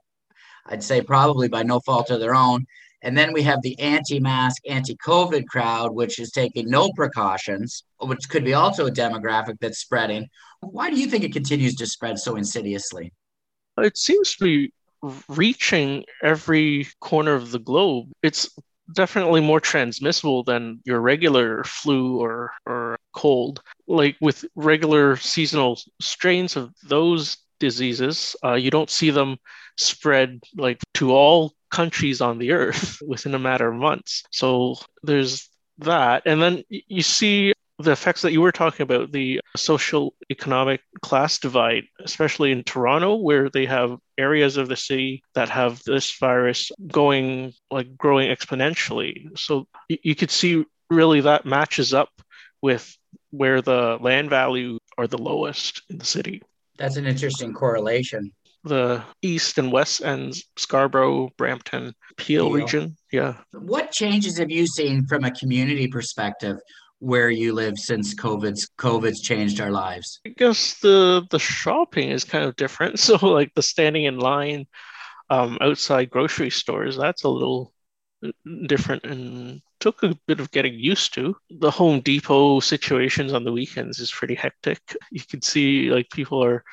i'd 0.67 0.83
say 0.83 1.01
probably 1.01 1.49
by 1.49 1.63
no 1.63 1.81
fault 1.81 2.11
of 2.11 2.21
their 2.21 2.35
own. 2.35 2.65
And 3.03 3.19
then 3.19 3.35
we 3.35 3.43
have 3.43 3.61
the 3.61 3.79
anti-mask 3.79 4.63
anti-covid 4.67 5.47
crowd 5.47 5.95
which 5.95 6.19
is 6.19 6.31
taking 6.31 6.71
no 6.71 6.91
precautions 6.97 7.85
which 7.99 8.29
could 8.31 8.45
be 8.45 8.55
also 8.55 8.87
a 8.87 8.91
demographic 8.91 9.57
that's 9.61 9.79
spreading. 9.79 10.27
Why 10.61 10.89
do 10.89 10.99
you 10.99 11.07
think 11.07 11.23
it 11.23 11.35
continues 11.35 11.75
to 11.77 11.87
spread 11.87 12.19
so 12.19 12.37
insidiously 12.37 13.13
it 13.79 13.97
seems 13.97 14.37
to 14.37 14.45
be 14.45 14.73
reaching 15.29 16.05
every 16.23 16.87
corner 17.01 17.35
of 17.35 17.51
the 17.51 17.59
globe. 17.59 18.11
It's 18.23 18.49
definitely 18.95 19.41
more 19.41 19.61
transmissible 19.61 20.45
than 20.45 20.81
your 20.85 21.01
regular 21.01 21.65
flu 21.65 22.21
or, 22.21 22.53
or 22.67 22.99
cold. 23.15 23.61
Like 23.87 24.17
with 24.21 24.45
regular 24.55 25.17
seasonal 25.17 25.81
strains 26.01 26.57
of 26.57 26.73
those 26.83 27.39
diseases, 27.61 28.37
uh, 28.45 28.55
you 28.55 28.71
don't 28.71 28.91
see 28.91 29.11
them 29.11 29.39
spread 29.77 30.41
like 30.57 30.79
to 30.95 31.13
all 31.13 31.53
countries 31.71 32.21
on 32.21 32.39
the 32.39 32.53
earth 32.53 32.99
within 33.07 33.35
a 33.35 33.39
matter 33.39 33.69
of 33.69 33.75
months. 33.75 34.25
So 34.31 34.77
there's 35.03 35.49
that. 35.79 36.23
And 36.27 36.41
then 36.41 36.63
you 36.71 37.03
see 37.03 37.53
the 37.79 37.93
effects 37.93 38.23
that 38.23 38.33
you 38.33 38.41
were 38.41 38.53
talking 38.53 38.85
about, 38.85 39.11
the 39.13 39.41
social 39.57 40.15
economic 40.31 40.81
class 41.03 41.39
divide, 41.39 41.85
especially 42.05 42.53
in 42.53 42.63
Toronto, 42.63 43.17
where 43.17 43.51
they 43.51 43.67
have 43.67 43.99
areas 44.17 44.57
of 44.57 44.69
the 44.69 44.77
city 44.77 45.23
that 45.35 45.49
have 45.49 45.83
this 45.85 46.17
virus 46.19 46.71
going 46.87 47.53
like 47.71 47.97
growing 47.97 48.29
exponentially. 48.29 49.37
So 49.37 49.67
you 49.89 50.15
could 50.15 50.31
see 50.31 50.65
really 50.89 51.23
that 51.23 51.47
matches 51.47 51.93
up 51.93 52.11
with 52.63 52.97
where 53.31 53.61
the 53.61 53.99
land 54.01 54.31
value 54.31 54.79
are 54.97 55.09
the 55.09 55.19
lowest 55.19 55.83
in 55.91 55.99
the 55.99 56.05
city. 56.05 56.43
That's 56.79 56.97
an 56.97 57.07
interesting 57.07 57.53
correlation. 57.53 58.33
The 58.63 59.03
east 59.21 59.59
and 59.59 59.71
west 59.71 60.03
ends, 60.03 60.45
Scarborough, 60.57 61.31
Brampton, 61.37 61.93
Peel, 62.17 62.47
Peel 62.47 62.53
region. 62.53 62.97
Yeah. 63.13 63.35
What 63.53 63.91
changes 63.91 64.39
have 64.39 64.51
you 64.51 64.67
seen 64.67 65.07
from 65.07 65.25
a 65.25 65.31
community 65.31 65.87
perspective 65.89 66.57
where 67.05 67.29
you 67.29 67.53
live 67.53 67.79
since 67.79 68.15
COVID's 68.15 68.71
COVID's 68.79 69.21
changed 69.21 69.61
our 69.61 69.71
lives? 69.71 70.21
I 70.27 70.31
guess 70.31 70.81
the 70.81 71.27
the 71.31 71.39
shopping 71.39 72.11
is 72.11 72.25
kind 72.25 72.45
of 72.45 72.57
different. 72.57 72.99
So 73.05 73.17
like 73.17 73.53
the 73.55 73.63
standing 73.63 74.05
in 74.05 74.19
line 74.19 74.67
um, 75.29 75.59
outside 75.61 76.11
grocery 76.11 76.51
stores, 76.51 76.97
that's 76.97 77.25
a 77.25 77.29
little 77.29 77.73
different 78.67 79.05
and 79.05 79.61
took 79.81 80.03
a 80.03 80.17
bit 80.27 80.41
of 80.41 80.51
getting 80.51 80.75
used 80.75 81.13
to. 81.15 81.37
The 81.51 81.71
Home 81.71 82.01
Depot 82.01 82.61
situations 82.61 83.35
on 83.35 83.45
the 83.45 83.53
weekends 83.53 83.99
is 83.99 84.11
pretty 84.11 84.35
hectic. 84.35 84.81
You 85.11 85.21
can 85.21 85.43
see 85.43 85.91
like 85.91 86.09
people 86.11 86.43
are 86.43 86.65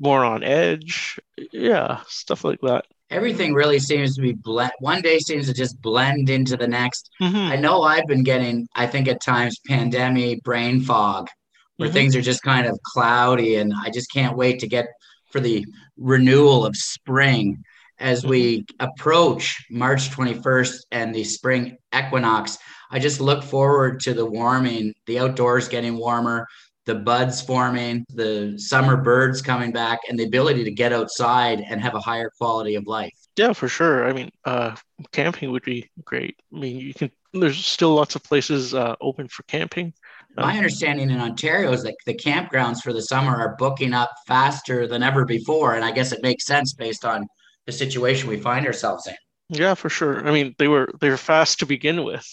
more 0.00 0.24
on 0.24 0.42
edge. 0.42 1.20
Yeah, 1.52 2.00
stuff 2.08 2.42
like 2.42 2.60
that 2.62 2.84
everything 3.10 3.54
really 3.54 3.78
seems 3.78 4.14
to 4.16 4.22
be 4.22 4.32
blend. 4.32 4.72
One 4.80 5.00
day 5.00 5.18
seems 5.18 5.46
to 5.46 5.54
just 5.54 5.80
blend 5.80 6.30
into 6.30 6.56
the 6.56 6.68
next. 6.68 7.10
Mm-hmm. 7.20 7.52
I 7.52 7.56
know 7.56 7.82
I've 7.82 8.06
been 8.06 8.22
getting, 8.22 8.68
I 8.74 8.86
think 8.86 9.08
at 9.08 9.22
times, 9.22 9.58
pandemic 9.66 10.42
brain 10.42 10.80
fog, 10.80 11.28
where 11.76 11.88
mm-hmm. 11.88 11.94
things 11.94 12.16
are 12.16 12.22
just 12.22 12.42
kind 12.42 12.66
of 12.66 12.78
cloudy, 12.82 13.56
and 13.56 13.72
I 13.74 13.90
just 13.90 14.12
can't 14.12 14.36
wait 14.36 14.60
to 14.60 14.68
get 14.68 14.86
for 15.30 15.40
the 15.40 15.64
renewal 15.96 16.64
of 16.64 16.76
spring 16.76 17.62
as 17.98 18.20
mm-hmm. 18.20 18.30
we 18.30 18.66
approach 18.80 19.64
March 19.70 20.10
21st 20.10 20.74
and 20.92 21.14
the 21.14 21.24
spring 21.24 21.76
equinox. 21.96 22.58
I 22.90 22.98
just 22.98 23.20
look 23.20 23.44
forward 23.44 24.00
to 24.00 24.14
the 24.14 24.24
warming, 24.24 24.94
the 25.06 25.18
outdoors 25.18 25.68
getting 25.68 25.98
warmer, 25.98 26.46
the 26.88 26.94
buds 26.94 27.42
forming, 27.42 28.02
the 28.14 28.54
summer 28.56 28.96
birds 28.96 29.42
coming 29.42 29.70
back, 29.70 29.98
and 30.08 30.18
the 30.18 30.24
ability 30.24 30.64
to 30.64 30.70
get 30.70 30.90
outside 30.90 31.60
and 31.60 31.82
have 31.82 31.94
a 31.94 32.00
higher 32.00 32.30
quality 32.38 32.76
of 32.76 32.86
life. 32.86 33.12
Yeah, 33.36 33.52
for 33.52 33.68
sure. 33.68 34.08
I 34.08 34.14
mean, 34.14 34.30
uh, 34.46 34.74
camping 35.12 35.52
would 35.52 35.64
be 35.64 35.90
great. 36.02 36.36
I 36.52 36.58
mean, 36.58 36.76
you 36.78 36.94
can. 36.94 37.10
There's 37.34 37.62
still 37.62 37.94
lots 37.94 38.16
of 38.16 38.24
places 38.24 38.72
uh, 38.72 38.96
open 39.02 39.28
for 39.28 39.42
camping. 39.42 39.92
My 40.34 40.52
um, 40.52 40.56
understanding 40.56 41.10
in 41.10 41.20
Ontario 41.20 41.70
is 41.72 41.82
that 41.82 41.94
the 42.06 42.14
campgrounds 42.14 42.80
for 42.80 42.94
the 42.94 43.02
summer 43.02 43.36
are 43.36 43.54
booking 43.58 43.92
up 43.92 44.10
faster 44.26 44.86
than 44.86 45.02
ever 45.02 45.26
before, 45.26 45.74
and 45.74 45.84
I 45.84 45.92
guess 45.92 46.12
it 46.12 46.22
makes 46.22 46.46
sense 46.46 46.72
based 46.72 47.04
on 47.04 47.26
the 47.66 47.72
situation 47.72 48.30
we 48.30 48.40
find 48.40 48.66
ourselves 48.66 49.06
in. 49.06 49.14
Yeah, 49.50 49.74
for 49.74 49.88
sure. 49.88 50.26
I 50.26 50.30
mean, 50.30 50.54
they 50.58 50.68
were 50.68 50.92
they 51.00 51.08
were 51.08 51.16
fast 51.16 51.60
to 51.60 51.66
begin 51.66 52.04
with. 52.04 52.26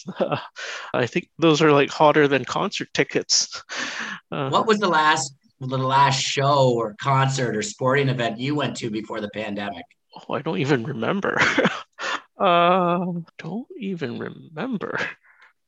I 0.94 1.06
think 1.06 1.30
those 1.40 1.62
are 1.62 1.72
like 1.72 1.90
hotter 1.90 2.28
than 2.28 2.44
concert 2.44 2.90
tickets. 2.94 3.64
Uh, 4.32 4.50
what 4.50 4.68
was 4.68 4.80
the 4.80 4.90
last 4.90 5.34
the 5.62 5.78
last 5.78 6.22
show 6.22 6.74
or 6.74 6.96
concert 7.02 7.56
or 7.56 7.62
sporting 7.62 8.10
event 8.10 8.40
you 8.40 8.56
went 8.56 8.76
to 8.78 8.90
before 8.90 9.22
the 9.22 9.30
pandemic? 9.30 9.86
Oh, 10.16 10.34
I 10.34 10.42
don't 10.42 10.60
even 10.60 10.84
remember. 10.84 11.40
uh, 12.38 13.06
don't 13.38 13.68
even 13.80 14.20
remember. 14.20 15.00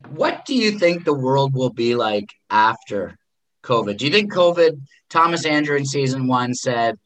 What 0.10 0.46
do 0.46 0.54
you 0.54 0.78
think 0.78 1.06
the 1.06 1.14
world 1.14 1.54
will 1.54 1.72
be 1.72 1.96
like 1.96 2.34
after 2.50 3.18
COVID? 3.64 3.98
Do 3.98 4.06
you 4.06 4.12
think 4.12 4.34
COVID? 4.34 4.82
Thomas 5.10 5.46
Andrew 5.46 5.78
in 5.78 5.86
season 5.86 6.28
one 6.28 6.54
said, 6.54 7.00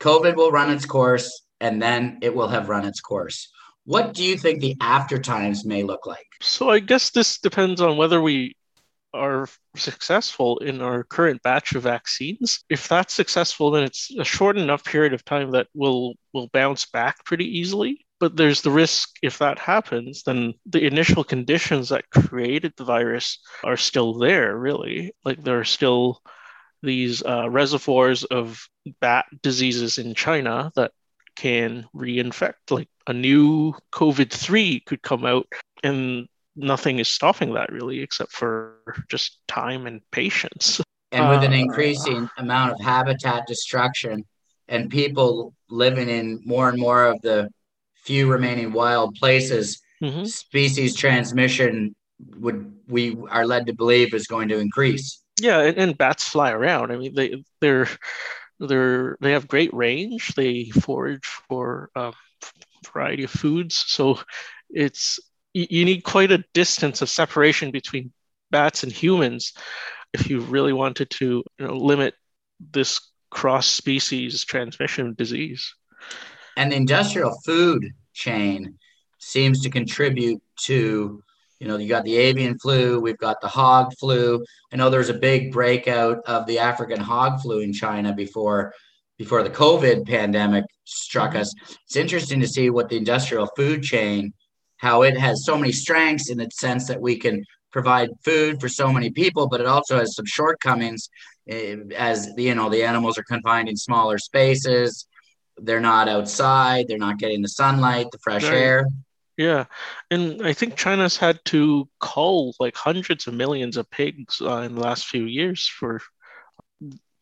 "COVID 0.00 0.34
will 0.34 0.50
run 0.50 0.70
its 0.70 0.86
course, 0.86 1.42
and 1.60 1.80
then 1.82 2.18
it 2.22 2.34
will 2.34 2.48
have 2.48 2.70
run 2.70 2.86
its 2.86 3.02
course." 3.02 3.51
What 3.84 4.14
do 4.14 4.22
you 4.22 4.36
think 4.38 4.60
the 4.60 4.76
after 4.80 5.18
times 5.18 5.64
may 5.64 5.82
look 5.82 6.06
like? 6.06 6.26
So 6.40 6.70
I 6.70 6.78
guess 6.78 7.10
this 7.10 7.38
depends 7.38 7.80
on 7.80 7.96
whether 7.96 8.20
we 8.20 8.56
are 9.14 9.48
successful 9.76 10.58
in 10.58 10.80
our 10.80 11.04
current 11.04 11.42
batch 11.42 11.74
of 11.74 11.82
vaccines. 11.82 12.64
If 12.70 12.88
that's 12.88 13.12
successful, 13.12 13.70
then 13.70 13.84
it's 13.84 14.10
a 14.18 14.24
short 14.24 14.56
enough 14.56 14.84
period 14.84 15.12
of 15.12 15.24
time 15.24 15.50
that 15.52 15.66
will 15.74 16.14
will 16.32 16.48
bounce 16.48 16.86
back 16.86 17.24
pretty 17.24 17.58
easily. 17.58 18.06
But 18.20 18.36
there's 18.36 18.62
the 18.62 18.70
risk 18.70 19.10
if 19.20 19.38
that 19.38 19.58
happens, 19.58 20.22
then 20.22 20.54
the 20.64 20.86
initial 20.86 21.24
conditions 21.24 21.88
that 21.88 22.08
created 22.10 22.72
the 22.76 22.84
virus 22.84 23.38
are 23.64 23.76
still 23.76 24.14
there, 24.14 24.56
really. 24.56 25.12
Like 25.24 25.42
there 25.42 25.58
are 25.58 25.64
still 25.64 26.22
these 26.82 27.22
uh, 27.24 27.50
reservoirs 27.50 28.22
of 28.24 28.64
bat 29.00 29.26
diseases 29.42 29.98
in 29.98 30.14
China 30.14 30.70
that 30.76 30.92
can 31.36 31.86
reinfect. 31.94 32.70
Like 32.70 32.88
a 33.06 33.12
new 33.12 33.74
COVID 33.92 34.30
3 34.30 34.80
could 34.80 35.02
come 35.02 35.24
out, 35.24 35.46
and 35.82 36.26
nothing 36.56 36.98
is 36.98 37.08
stopping 37.08 37.54
that 37.54 37.72
really, 37.72 38.00
except 38.00 38.32
for 38.32 38.76
just 39.08 39.38
time 39.48 39.86
and 39.86 40.00
patience. 40.10 40.80
And 41.10 41.28
with 41.28 41.42
an 41.42 41.52
uh, 41.52 41.56
increasing 41.56 42.28
amount 42.38 42.72
of 42.72 42.80
habitat 42.80 43.46
destruction 43.46 44.24
and 44.68 44.90
people 44.90 45.54
living 45.68 46.08
in 46.08 46.40
more 46.44 46.68
and 46.68 46.78
more 46.78 47.04
of 47.04 47.20
the 47.20 47.50
few 47.94 48.30
remaining 48.30 48.72
wild 48.72 49.14
places, 49.16 49.80
mm-hmm. 50.02 50.24
species 50.24 50.96
transmission 50.96 51.94
would 52.36 52.72
we 52.88 53.16
are 53.28 53.46
led 53.46 53.66
to 53.66 53.74
believe 53.74 54.14
is 54.14 54.26
going 54.26 54.48
to 54.48 54.58
increase. 54.58 55.20
Yeah, 55.40 55.60
and, 55.60 55.76
and 55.76 55.98
bats 55.98 56.28
fly 56.28 56.50
around. 56.50 56.92
I 56.92 56.96
mean, 56.96 57.14
they 57.14 57.44
they're 57.60 57.88
they're 58.66 59.16
they 59.20 59.32
have 59.32 59.48
great 59.48 59.72
range. 59.74 60.34
They 60.34 60.70
forage 60.70 61.26
for 61.26 61.90
a 61.94 62.00
um, 62.00 62.14
variety 62.92 63.24
of 63.24 63.30
foods, 63.30 63.76
so 63.76 64.20
it's 64.70 65.18
you 65.54 65.84
need 65.84 66.02
quite 66.02 66.32
a 66.32 66.44
distance 66.54 67.02
of 67.02 67.10
separation 67.10 67.70
between 67.70 68.12
bats 68.50 68.82
and 68.82 68.92
humans 68.92 69.52
if 70.12 70.28
you 70.28 70.40
really 70.40 70.72
wanted 70.72 71.10
to 71.10 71.42
you 71.58 71.66
know, 71.66 71.76
limit 71.76 72.14
this 72.72 73.00
cross 73.30 73.66
species 73.66 74.44
transmission 74.44 75.08
of 75.08 75.16
disease. 75.16 75.74
And 76.56 76.72
the 76.72 76.76
industrial 76.76 77.38
food 77.44 77.92
chain 78.12 78.78
seems 79.18 79.62
to 79.62 79.70
contribute 79.70 80.42
to 80.64 81.22
you 81.62 81.68
know, 81.68 81.76
you 81.76 81.88
got 81.88 82.02
the 82.02 82.16
avian 82.16 82.58
flu, 82.58 82.98
we've 82.98 83.18
got 83.18 83.40
the 83.40 83.46
hog 83.46 83.92
flu. 84.00 84.44
I 84.72 84.76
know 84.76 84.90
there's 84.90 85.10
a 85.10 85.14
big 85.14 85.52
breakout 85.52 86.18
of 86.26 86.44
the 86.46 86.58
African 86.58 86.98
hog 86.98 87.40
flu 87.40 87.60
in 87.60 87.72
China 87.72 88.12
before 88.12 88.74
before 89.16 89.44
the 89.44 89.50
COVID 89.50 90.04
pandemic 90.04 90.64
struck 90.82 91.36
us. 91.36 91.54
It's 91.86 91.94
interesting 91.94 92.40
to 92.40 92.48
see 92.48 92.68
what 92.70 92.88
the 92.88 92.96
industrial 92.96 93.48
food 93.56 93.84
chain, 93.84 94.32
how 94.78 95.02
it 95.02 95.16
has 95.16 95.44
so 95.44 95.56
many 95.56 95.70
strengths 95.70 96.30
in 96.30 96.38
the 96.38 96.50
sense 96.50 96.88
that 96.88 97.00
we 97.00 97.16
can 97.16 97.44
provide 97.70 98.10
food 98.24 98.60
for 98.60 98.68
so 98.68 98.92
many 98.92 99.10
people, 99.10 99.46
but 99.46 99.60
it 99.60 99.66
also 99.66 99.98
has 99.98 100.16
some 100.16 100.26
shortcomings 100.26 101.10
eh, 101.48 101.76
as 101.96 102.34
the, 102.34 102.42
you 102.42 102.56
know 102.56 102.70
the 102.70 102.82
animals 102.82 103.18
are 103.18 103.24
confined 103.28 103.68
in 103.68 103.76
smaller 103.76 104.18
spaces. 104.18 105.06
They're 105.58 105.78
not 105.78 106.08
outside. 106.08 106.88
They're 106.88 106.98
not 106.98 107.20
getting 107.20 107.40
the 107.40 107.48
sunlight, 107.48 108.06
the 108.10 108.18
fresh 108.18 108.42
right. 108.42 108.52
air. 108.52 108.86
Yeah, 109.36 109.64
and 110.10 110.46
I 110.46 110.52
think 110.52 110.76
China's 110.76 111.16
had 111.16 111.40
to 111.46 111.88
cull 112.00 112.54
like 112.60 112.76
hundreds 112.76 113.26
of 113.26 113.34
millions 113.34 113.76
of 113.76 113.90
pigs 113.90 114.42
uh, 114.42 114.58
in 114.58 114.74
the 114.74 114.80
last 114.80 115.06
few 115.06 115.24
years 115.24 115.66
for 115.66 116.00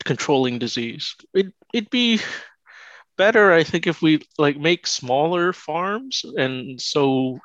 controlling 0.05 0.59
disease. 0.59 1.15
It 1.35 1.53
it'd 1.73 1.91
be 1.91 2.21
better, 3.17 3.53
I 3.53 3.63
think, 3.63 3.87
if 3.87 4.03
we 4.03 4.23
like 4.39 4.57
make 4.59 4.87
smaller 4.87 5.53
farms 5.53 6.25
and 6.37 6.81
so 6.81 7.39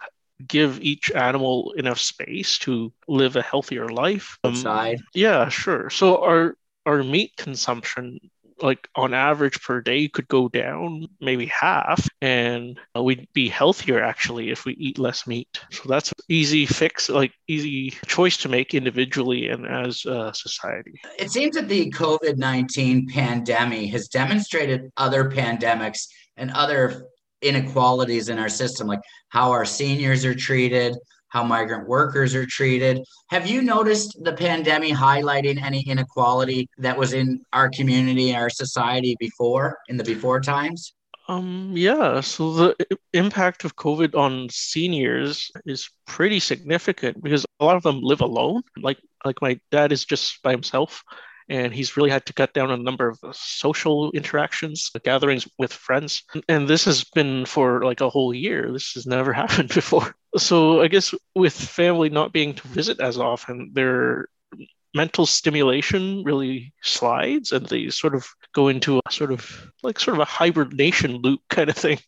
give 0.47 0.81
each 0.81 1.11
animal 1.11 1.73
enough 1.77 1.99
space 1.99 2.57
to 2.59 2.91
live 3.07 3.35
a 3.35 3.41
healthier 3.41 3.89
life. 3.89 4.37
Um, 4.43 4.51
Outside. 4.51 5.01
Yeah, 5.13 5.49
sure. 5.49 5.89
So 5.89 6.23
our 6.23 6.57
our 6.85 7.03
meat 7.03 7.33
consumption 7.37 8.19
like 8.65 8.89
on 8.95 9.13
average 9.13 9.61
per 9.61 9.79
day 9.79 10.07
could 10.07 10.27
go 10.27 10.49
down 10.49 11.07
maybe 11.21 11.45
half 11.45 12.07
and 12.19 12.79
uh, 12.97 13.03
we'd 13.03 13.27
be 13.31 13.47
healthier 13.47 14.03
actually 14.03 14.49
if 14.49 14.65
we 14.65 14.73
eat 14.73 14.97
less 14.97 15.27
meat. 15.27 15.61
So 15.69 15.83
that's 15.87 16.11
an 16.11 16.17
easy 16.29 16.65
fix 16.65 17.07
like 17.07 17.31
easy 17.47 17.91
choice 18.07 18.37
to 18.37 18.49
make 18.49 18.73
individually 18.73 19.49
and 19.49 19.67
as 19.67 20.03
a 20.05 20.33
society. 20.33 20.99
It 21.19 21.29
seems 21.29 21.55
that 21.55 21.69
the 21.69 21.91
covid-19 21.91 23.09
pandemic 23.09 23.91
has 23.91 24.07
demonstrated 24.07 24.91
other 24.97 25.29
pandemics 25.29 26.07
and 26.35 26.49
other 26.51 27.05
inequalities 27.41 28.29
in 28.29 28.39
our 28.39 28.49
system 28.49 28.87
like 28.87 29.01
how 29.29 29.51
our 29.51 29.65
seniors 29.65 30.25
are 30.25 30.33
treated 30.33 30.97
how 31.35 31.43
migrant 31.43 31.85
workers 31.85 32.33
are 32.33 32.45
treated. 32.45 33.03
Have 33.27 33.45
you 33.45 33.61
noticed 33.61 34.17
the 34.23 34.31
pandemic 34.31 34.93
highlighting 34.93 35.61
any 35.61 35.81
inequality 35.81 36.69
that 36.77 36.97
was 36.97 37.11
in 37.11 37.41
our 37.51 37.69
community, 37.69 38.33
our 38.33 38.49
society 38.49 39.17
before, 39.19 39.77
in 39.89 39.97
the 39.97 40.03
before 40.05 40.39
times? 40.39 40.93
Um, 41.27 41.73
yeah, 41.75 42.21
so 42.21 42.53
the 42.53 42.87
impact 43.11 43.65
of 43.65 43.75
COVID 43.75 44.15
on 44.15 44.47
seniors 44.49 45.51
is 45.65 45.89
pretty 46.07 46.39
significant 46.39 47.21
because 47.21 47.45
a 47.59 47.65
lot 47.65 47.75
of 47.75 47.83
them 47.83 47.99
live 48.01 48.21
alone. 48.21 48.61
Like 48.77 48.99
like 49.25 49.41
my 49.41 49.59
dad 49.71 49.91
is 49.91 50.05
just 50.05 50.41
by 50.41 50.51
himself 50.51 51.03
and 51.49 51.73
he's 51.73 51.95
really 51.95 52.09
had 52.09 52.25
to 52.25 52.33
cut 52.33 52.53
down 52.53 52.71
on 52.71 52.79
a 52.79 52.83
number 52.83 53.07
of 53.07 53.19
social 53.33 54.11
interactions, 54.11 54.89
gatherings 55.03 55.47
with 55.59 55.71
friends. 55.71 56.23
And 56.49 56.67
this 56.67 56.85
has 56.85 57.03
been 57.03 57.45
for 57.45 57.83
like 57.83 58.01
a 58.01 58.09
whole 58.09 58.33
year. 58.33 58.71
This 58.71 58.93
has 58.93 59.05
never 59.05 59.31
happened 59.41 59.69
before. 59.69 60.15
So 60.37 60.81
I 60.81 60.87
guess 60.87 61.13
with 61.35 61.53
family 61.53 62.09
not 62.09 62.33
being 62.33 62.55
to 62.55 62.67
visit 62.67 62.99
as 62.99 63.17
often, 63.17 63.71
their 63.73 64.27
mental 64.95 65.25
stimulation 65.25 66.23
really 66.23 66.73
slides 66.81 67.51
and 67.51 67.65
they 67.67 67.89
sort 67.89 68.15
of 68.15 68.25
go 68.53 68.69
into 68.69 69.01
a 69.05 69.11
sort 69.11 69.31
of 69.31 69.69
like 69.83 69.99
sort 69.99 70.15
of 70.15 70.21
a 70.21 70.25
hibernation 70.25 71.17
loop 71.21 71.41
kind 71.49 71.69
of 71.69 71.75
thing. 71.75 71.99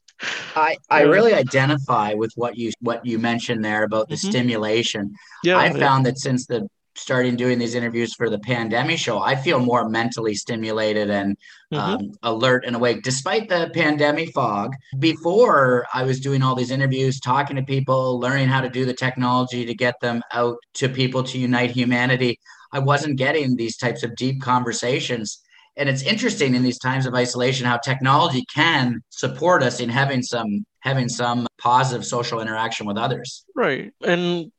I, 0.56 0.77
I 0.89 1.01
really 1.01 1.36
identify 1.36 2.15
with 2.15 2.32
what 2.36 2.58
you 2.58 2.72
what 2.79 3.06
you 3.06 3.20
mentioned 3.20 3.63
there 3.63 3.84
about 3.84 4.10
the 4.10 4.15
mm-hmm. 4.15 4.29
stimulation. 4.29 5.13
Yeah, 5.44 5.58
I 5.58 5.70
found 5.70 6.06
yeah. 6.06 6.12
that 6.12 6.17
since 6.17 6.48
the 6.48 6.67
starting 6.97 7.35
doing 7.35 7.59
these 7.59 7.75
interviews 7.75 8.13
for 8.13 8.29
the 8.29 8.39
pandemic 8.39 8.97
show, 8.99 9.19
I 9.19 9.35
feel 9.35 9.59
more 9.59 9.87
mentally 9.89 10.33
stimulated 10.35 11.09
and 11.09 11.37
mm-hmm. 11.73 11.77
um, 11.77 12.11
alert 12.23 12.65
and 12.65 12.75
awake, 12.75 13.03
despite 13.03 13.49
the 13.49 13.71
pandemic 13.73 14.31
fog. 14.33 14.73
Before 14.99 15.85
I 15.93 16.03
was 16.03 16.19
doing 16.19 16.41
all 16.41 16.55
these 16.55 16.71
interviews, 16.71 17.19
talking 17.19 17.55
to 17.55 17.63
people, 17.63 18.19
learning 18.19 18.47
how 18.47 18.61
to 18.61 18.69
do 18.69 18.85
the 18.85 18.93
technology 18.93 19.65
to 19.65 19.73
get 19.73 19.95
them 20.01 20.21
out 20.33 20.57
to 20.75 20.89
people 20.89 21.23
to 21.23 21.37
unite 21.37 21.71
humanity, 21.71 22.39
I 22.71 22.79
wasn't 22.79 23.17
getting 23.17 23.55
these 23.55 23.77
types 23.77 24.03
of 24.03 24.15
deep 24.15 24.41
conversations. 24.41 25.41
And 25.77 25.87
it's 25.87 26.01
interesting 26.01 26.55
in 26.55 26.63
these 26.63 26.79
times 26.79 27.05
of 27.05 27.13
isolation 27.13 27.65
how 27.65 27.77
technology 27.77 28.43
can 28.53 29.01
support 29.09 29.61
us 29.61 29.79
in 29.79 29.89
having 29.89 30.23
some 30.23 30.65
having 30.79 31.09
some 31.09 31.45
positive 31.59 32.05
social 32.05 32.39
interaction 32.39 32.87
with 32.87 32.97
others. 32.97 33.43
Right. 33.55 33.91
And 34.03 34.51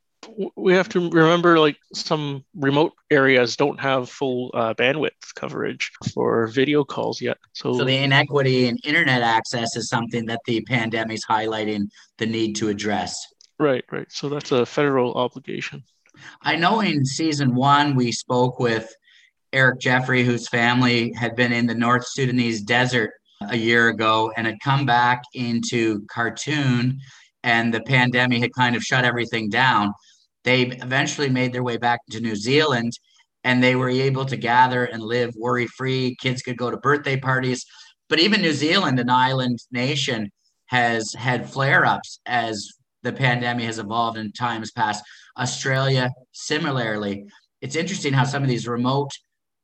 we 0.57 0.73
have 0.73 0.89
to 0.89 1.11
remember 1.11 1.59
like 1.59 1.77
some 1.95 2.45
remote 2.55 2.93
areas 3.11 3.57
don't 3.57 3.79
have 3.81 4.11
full 4.11 4.51
uh, 4.55 4.75
bandwidth 4.75 5.35
coverage 5.37 5.91
for 6.13 6.49
video 6.49 6.85
calls 6.85 7.21
yet 7.21 7.39
so, 7.53 7.77
so 7.79 7.85
the 7.85 7.97
inequity 7.97 8.67
in 8.67 8.77
internet 8.85 9.23
access 9.23 9.77
is 9.77 9.89
something 9.89 10.27
that 10.27 10.41
the 10.47 10.61
pandemic 10.63 11.15
is 11.15 11.25
highlighting 11.29 11.89
the 12.19 12.27
need 12.27 12.55
to 12.55 12.69
address. 12.69 13.17
Right 13.59 13.85
right. 13.91 14.11
So 14.11 14.29
that's 14.29 14.53
a 14.53 14.67
federal 14.67 15.15
obligation. 15.15 15.83
I 16.43 16.57
know 16.57 16.81
in 16.81 17.05
season 17.05 17.55
one 17.55 17.95
we 17.95 18.13
spoke 18.13 18.59
with 18.59 18.93
eric 19.53 19.81
jeffrey 19.81 20.25
whose 20.25 20.49
family 20.49 21.13
had 21.13 21.35
been 21.35 21.53
in 21.53 21.67
the 21.67 21.75
north 21.75 22.05
sudanese 22.07 22.61
desert 22.63 23.13
a 23.49 23.57
year 23.57 23.89
ago 23.89 24.31
and 24.37 24.47
had 24.47 24.59
come 24.63 24.85
back 24.85 25.23
into 25.33 26.05
khartoum 26.07 26.99
and 27.45 27.73
the 27.73 27.81
pandemic 27.81 28.41
had 28.43 28.53
kind 28.53 28.77
of 28.77 28.83
shut 28.83 29.05
everything 29.05 29.49
down 29.49 29.93
they 30.49 30.62
eventually 30.62 31.28
made 31.28 31.52
their 31.52 31.62
way 31.62 31.76
back 31.76 32.00
to 32.11 32.21
New 32.21 32.35
Zealand 32.35 32.93
and 33.45 33.62
they 33.62 33.76
were 33.76 33.90
able 33.90 34.25
to 34.25 34.37
gather 34.37 34.87
and 34.87 35.02
live 35.02 35.35
worry 35.37 35.67
free. 35.67 36.17
Kids 36.19 36.40
could 36.40 36.57
go 36.57 36.71
to 36.71 36.78
birthday 36.78 37.19
parties. 37.21 37.67
But 38.09 38.19
even 38.19 38.40
New 38.40 38.55
Zealand, 38.55 38.99
an 38.99 39.11
island 39.11 39.59
nation, 39.71 40.31
has 40.67 41.12
had 41.12 41.50
flare 41.50 41.85
ups 41.85 42.21
as 42.25 42.67
the 43.02 43.12
pandemic 43.12 43.66
has 43.66 43.79
evolved 43.79 44.16
in 44.16 44.33
times 44.33 44.73
past. 44.73 45.05
Australia, 45.38 46.11
similarly. 46.33 47.27
It's 47.61 47.77
interesting 47.77 48.14
how 48.14 48.25
some 48.25 48.42
of 48.42 48.49
these 48.49 48.66
remote 48.66 49.11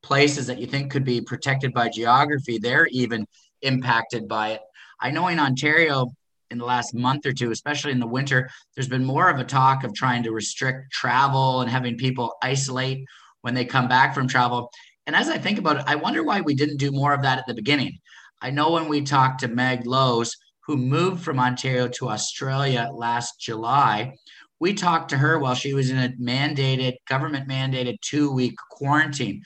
places 0.03 0.47
that 0.49 0.59
you 0.59 0.67
think 0.67 0.93
could 0.93 1.05
be 1.05 1.23
protected 1.23 1.73
by 1.73 1.89
geography, 1.89 2.59
they're 2.59 2.89
even 2.91 3.27
impacted 3.63 4.29
by 4.29 4.51
it. 4.51 4.61
I 5.01 5.11
know 5.11 5.29
in 5.29 5.41
Ontario, 5.41 6.13
in 6.55 6.59
the 6.59 6.65
last 6.65 6.95
month 6.95 7.27
or 7.27 7.33
two, 7.33 7.51
especially 7.51 7.91
in 7.91 7.99
the 7.99 8.07
winter, 8.07 8.49
there's 8.75 8.89
been 8.89 9.05
more 9.05 9.29
of 9.29 9.41
a 9.41 9.45
talk 9.45 9.83
of 9.83 9.93
trying 9.93 10.23
to 10.23 10.31
restrict 10.31 10.93
travel 10.93 11.61
and 11.61 11.71
having 11.71 11.99
people 11.99 12.37
isolate 12.43 13.05
when 13.43 13.55
they 13.55 13.65
come 13.65 13.89
back 13.89 14.15
from 14.15 14.29
travel. 14.29 14.71
And 15.07 15.17
as 15.17 15.29
I 15.29 15.37
think 15.37 15.59
about 15.59 15.79
it, 15.79 15.85
I 15.87 15.97
wonder 15.97 16.23
why 16.23 16.41
we 16.41 16.55
didn't 16.55 16.79
do 16.79 16.93
more 16.93 17.13
of 17.13 17.23
that 17.23 17.39
at 17.39 17.47
the 17.47 17.55
beginning. 17.55 17.99
I 18.41 18.51
know 18.51 18.71
when 18.71 18.89
we 18.89 19.03
talked 19.03 19.41
to 19.41 19.49
Meg 19.49 19.85
Lowes, 19.85 20.37
who 20.67 20.77
moved 20.77 21.23
from 21.23 21.41
Ontario 21.41 21.89
to 21.89 22.09
Australia 22.09 22.89
last 22.95 23.41
July, 23.41 24.15
we 24.61 24.73
talked 24.73 25.11
to 25.11 25.19
her 25.19 25.39
while 25.41 25.57
she 25.57 25.75
was 25.75 25.91
in 25.91 25.99
a 25.99 26.11
mandated, 26.23 26.95
government 27.09 27.49
mandated 27.49 28.01
two 28.01 28.31
week 28.31 28.55
quarantine. 28.71 29.43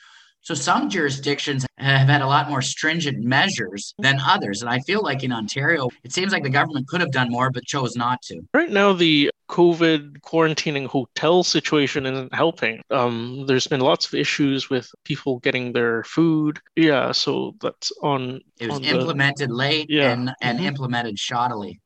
So 0.49 0.55
some 0.55 0.89
jurisdictions 0.89 1.63
have 1.77 2.07
had 2.07 2.23
a 2.23 2.25
lot 2.25 2.49
more 2.49 2.63
stringent 2.63 3.23
measures 3.23 3.93
than 3.99 4.19
others. 4.19 4.63
And 4.63 4.69
I 4.71 4.79
feel 4.79 5.03
like 5.03 5.23
in 5.23 5.31
Ontario, 5.31 5.89
it 6.03 6.11
seems 6.11 6.33
like 6.33 6.41
the 6.41 6.49
government 6.49 6.87
could 6.87 7.01
have 7.01 7.11
done 7.11 7.29
more, 7.29 7.51
but 7.51 7.65
chose 7.65 7.95
not 7.95 8.19
to. 8.23 8.41
Right 8.51 8.71
now, 8.71 8.93
the 8.93 9.29
COVID 9.47 10.21
quarantining 10.21 10.87
hotel 10.87 11.43
situation 11.43 12.07
isn't 12.07 12.33
helping. 12.33 12.81
Um, 12.89 13.45
there's 13.45 13.67
been 13.67 13.81
lots 13.81 14.07
of 14.07 14.15
issues 14.15 14.71
with 14.71 14.89
people 15.03 15.37
getting 15.37 15.71
their 15.71 16.03
food. 16.03 16.59
Yeah, 16.75 17.11
so 17.11 17.53
that's 17.61 17.91
on. 18.01 18.41
It 18.59 18.69
was 18.69 18.77
on 18.77 18.85
implemented 18.85 19.51
the, 19.51 19.53
late 19.53 19.85
yeah. 19.87 20.13
and, 20.13 20.31
and 20.41 20.57
mm-hmm. 20.57 20.67
implemented 20.67 21.17
shoddily. 21.17 21.77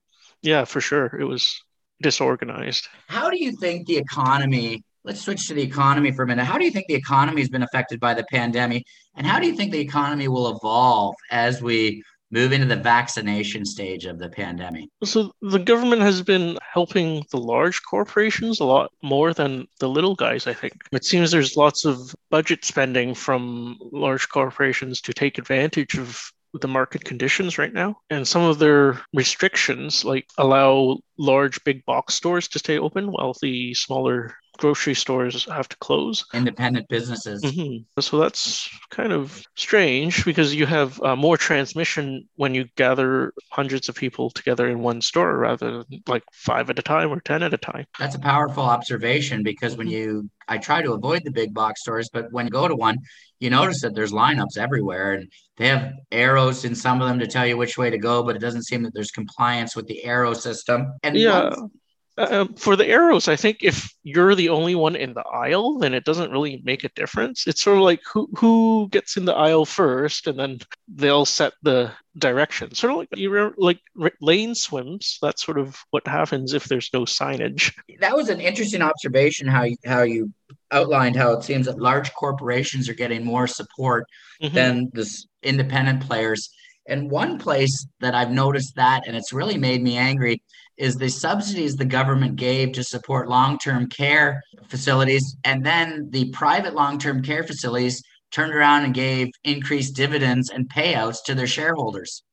Yeah, 0.42 0.64
for 0.64 0.80
sure. 0.80 1.08
It 1.08 1.26
was 1.26 1.62
disorganized. 2.02 2.88
How 3.08 3.30
do 3.30 3.44
you 3.44 3.58
think 3.58 3.88
the 3.88 3.98
economy 3.98 4.86
let's 5.04 5.22
switch 5.22 5.48
to 5.48 5.54
the 5.54 5.62
economy 5.62 6.12
for 6.12 6.24
a 6.24 6.28
minute. 6.28 6.46
How 6.46 6.58
do 6.58 6.66
you 6.66 6.72
think 6.72 6.88
the 6.88 6.96
economy 6.96 7.42
has 7.42 7.50
been 7.50 7.64
affected 7.64 8.00
by 8.00 8.14
the 8.14 8.26
pandemic? 8.32 8.86
And 9.16 9.28
how 9.28 9.40
do 9.40 9.48
you 9.48 9.56
think 9.56 9.72
the 9.72 9.80
economy 9.80 10.28
will 10.28 10.56
evolve 10.56 11.16
as 11.30 11.62
we 11.62 12.04
move 12.32 12.52
into 12.52 12.66
the 12.66 12.76
vaccination 12.76 13.66
stage 13.66 14.06
of 14.06 14.18
the 14.18 14.30
pandemic? 14.30 14.90
So, 15.04 15.32
the 15.42 15.60
government 15.60 16.02
has 16.02 16.22
been 16.22 16.58
helping 16.74 17.24
the 17.32 17.38
large 17.38 17.82
corporations 17.84 18.60
a 18.60 18.66
lot 18.66 18.92
more 19.04 19.34
than 19.34 19.68
the 19.80 19.90
little 19.90 20.16
guys, 20.16 20.48
I 20.48 20.54
think. 20.54 20.74
It 20.92 21.06
seems 21.06 21.32
there's 21.32 21.56
lots 21.56 21.86
of 21.86 22.16
budget 22.32 22.66
spending 22.66 23.14
from 23.14 23.78
large 23.92 24.28
corporations 24.30 25.02
to 25.02 25.14
take 25.14 25.38
advantage 25.38 25.98
of 25.98 26.32
the 26.62 26.68
market 26.68 27.04
conditions 27.04 27.58
right 27.58 27.74
now. 27.74 27.98
And 28.10 28.28
some 28.28 28.44
of 28.44 28.60
their 28.60 29.02
restrictions, 29.14 30.06
like 30.06 30.28
allow 30.38 31.00
large 31.18 31.64
big 31.64 31.84
box 31.86 32.14
stores 32.14 32.48
to 32.50 32.60
stay 32.60 32.78
open 32.78 33.12
while 33.12 33.36
the 33.42 33.74
smaller 33.74 34.36
grocery 34.58 34.94
stores 34.94 35.46
have 35.46 35.68
to 35.70 35.78
close. 35.78 36.26
Independent 36.34 36.88
businesses. 36.88 37.42
Mm-hmm. 37.42 38.02
So 38.02 38.20
that's 38.20 38.70
kind 38.90 39.12
of 39.12 39.46
strange 39.56 40.26
because 40.26 40.54
you 40.54 40.66
have 40.66 41.02
uh, 41.02 41.16
more 41.16 41.38
transmission 41.38 42.28
when 42.36 42.54
you 42.54 42.66
gather 42.76 43.34
hundreds 43.52 43.90
of 43.90 43.96
people 43.96 44.30
together 44.30 44.68
in 44.68 44.80
one 44.80 45.02
store 45.02 45.38
rather 45.38 45.84
than 45.84 46.04
like 46.08 46.24
five 46.34 46.70
at 46.70 46.80
a 46.80 46.82
time 46.82 47.12
or 47.12 47.20
10 47.20 47.44
at 47.44 47.54
a 47.54 47.58
time. 47.58 47.86
That's 48.00 48.16
a 48.16 48.20
powerful 48.20 48.64
observation 48.64 49.44
because 49.44 49.76
when 49.76 49.88
mm-hmm. 49.88 49.96
you, 49.96 50.30
I 50.48 50.58
try 50.58 50.82
to 50.82 50.94
avoid 50.94 51.24
the 51.24 51.32
big 51.32 51.54
box 51.54 51.82
stores, 51.82 52.10
but 52.12 52.32
when 52.32 52.46
you 52.46 52.52
go 52.52 52.68
to 52.68 52.76
one, 52.76 52.98
you 53.40 53.50
notice 53.50 53.82
that 53.82 53.96
there's 53.96 54.12
lineups 54.12 54.58
everywhere 54.58 55.14
and 55.14 55.32
they 55.58 55.68
have 55.68 55.94
arrows 56.12 56.66
in 56.66 56.76
some 56.76 57.02
of 57.02 57.08
them 57.08 57.20
to 57.20 57.28
tell 57.28 57.46
you 57.46 57.58
which 57.58 57.78
way 57.78 57.90
to 57.90 57.98
go, 57.98 58.24
but 58.24 58.36
it 58.36 58.40
doesn't 58.40 58.64
seem 58.64 58.84
that 58.84 58.94
there's 58.94 59.12
compliance 59.12 59.76
with 59.76 59.88
the 59.88 60.04
arrow 60.06 60.34
system. 60.34 60.94
And 61.04 61.16
yeah. 61.16 61.50
Once, 61.50 61.72
uh, 62.18 62.46
for 62.58 62.76
the 62.76 62.88
arrows, 62.88 63.28
I 63.28 63.36
think 63.36 63.58
if 63.62 63.92
you're 64.04 64.36
the 64.36 64.50
only 64.50 64.76
one 64.76 64.96
in 64.96 65.14
the 65.14 65.24
aisle, 65.24 65.80
then 65.80 65.94
it 65.94 66.06
doesn't 66.06 66.32
really 66.32 66.62
make 66.64 66.84
a 66.84 66.90
difference. 66.96 67.48
It's 67.48 67.62
sort 67.62 67.78
of 67.78 67.84
like 67.84 68.02
who 68.12 68.30
who 68.36 68.88
gets 68.92 69.18
in 69.18 69.26
the 69.26 69.34
aisle 69.34 69.66
first, 69.66 70.28
and 70.28 70.38
then 70.38 70.60
they'll 70.88 71.26
set 71.26 71.54
the 71.64 71.92
direction. 72.18 72.76
Sort 72.76 72.92
of 72.92 72.98
like 72.98 73.10
you 73.16 73.54
like 73.58 73.80
lane 74.22 74.54
swims. 74.54 75.18
That's 75.22 75.44
sort 75.44 75.58
of 75.58 75.78
what 75.90 76.08
happens 76.08 76.54
if 76.54 76.66
there's 76.66 76.90
no 76.94 77.02
signage. 77.02 77.74
That 78.00 78.16
was 78.16 78.30
an 78.30 78.40
interesting 78.40 78.82
observation. 78.82 79.48
How 79.48 79.64
you, 79.64 79.78
how 79.86 80.04
you 80.04 80.32
outlined 80.72 81.16
how 81.16 81.34
it 81.34 81.44
seems 81.44 81.66
that 81.66 81.80
large 81.80 82.14
corporations 82.14 82.90
are 82.90 82.94
getting 82.94 83.24
more 83.24 83.48
support 83.48 84.06
mm-hmm. 84.42 84.54
than 84.54 84.92
the 84.94 85.10
independent 85.42 86.02
players. 86.02 86.50
And 86.88 87.10
one 87.10 87.40
place 87.40 87.88
that 88.02 88.14
I've 88.14 88.32
noticed 88.32 88.76
that, 88.76 89.08
and 89.08 89.16
it's 89.16 89.32
really 89.32 89.58
made 89.58 89.82
me 89.82 89.96
angry, 89.96 90.44
is 90.78 90.96
the 90.96 91.10
subsidies 91.10 91.76
the 91.76 91.86
government 91.86 92.36
gave 92.36 92.72
to 92.74 92.84
support 92.84 93.30
long-term 93.30 93.88
care 93.88 94.42
facilities. 94.68 95.36
And 95.44 95.66
then 95.66 96.10
the 96.10 96.30
private 96.32 96.74
long-term 96.74 97.22
care 97.24 97.44
facilities 97.44 98.04
turned 98.32 98.54
around 98.54 98.84
and 98.84 98.94
gave 98.94 99.30
increased 99.44 99.96
dividends 99.96 100.50
and 100.50 100.70
payouts 100.70 101.24
to 101.26 101.36
their 101.36 101.48
shareholders. 101.48 102.24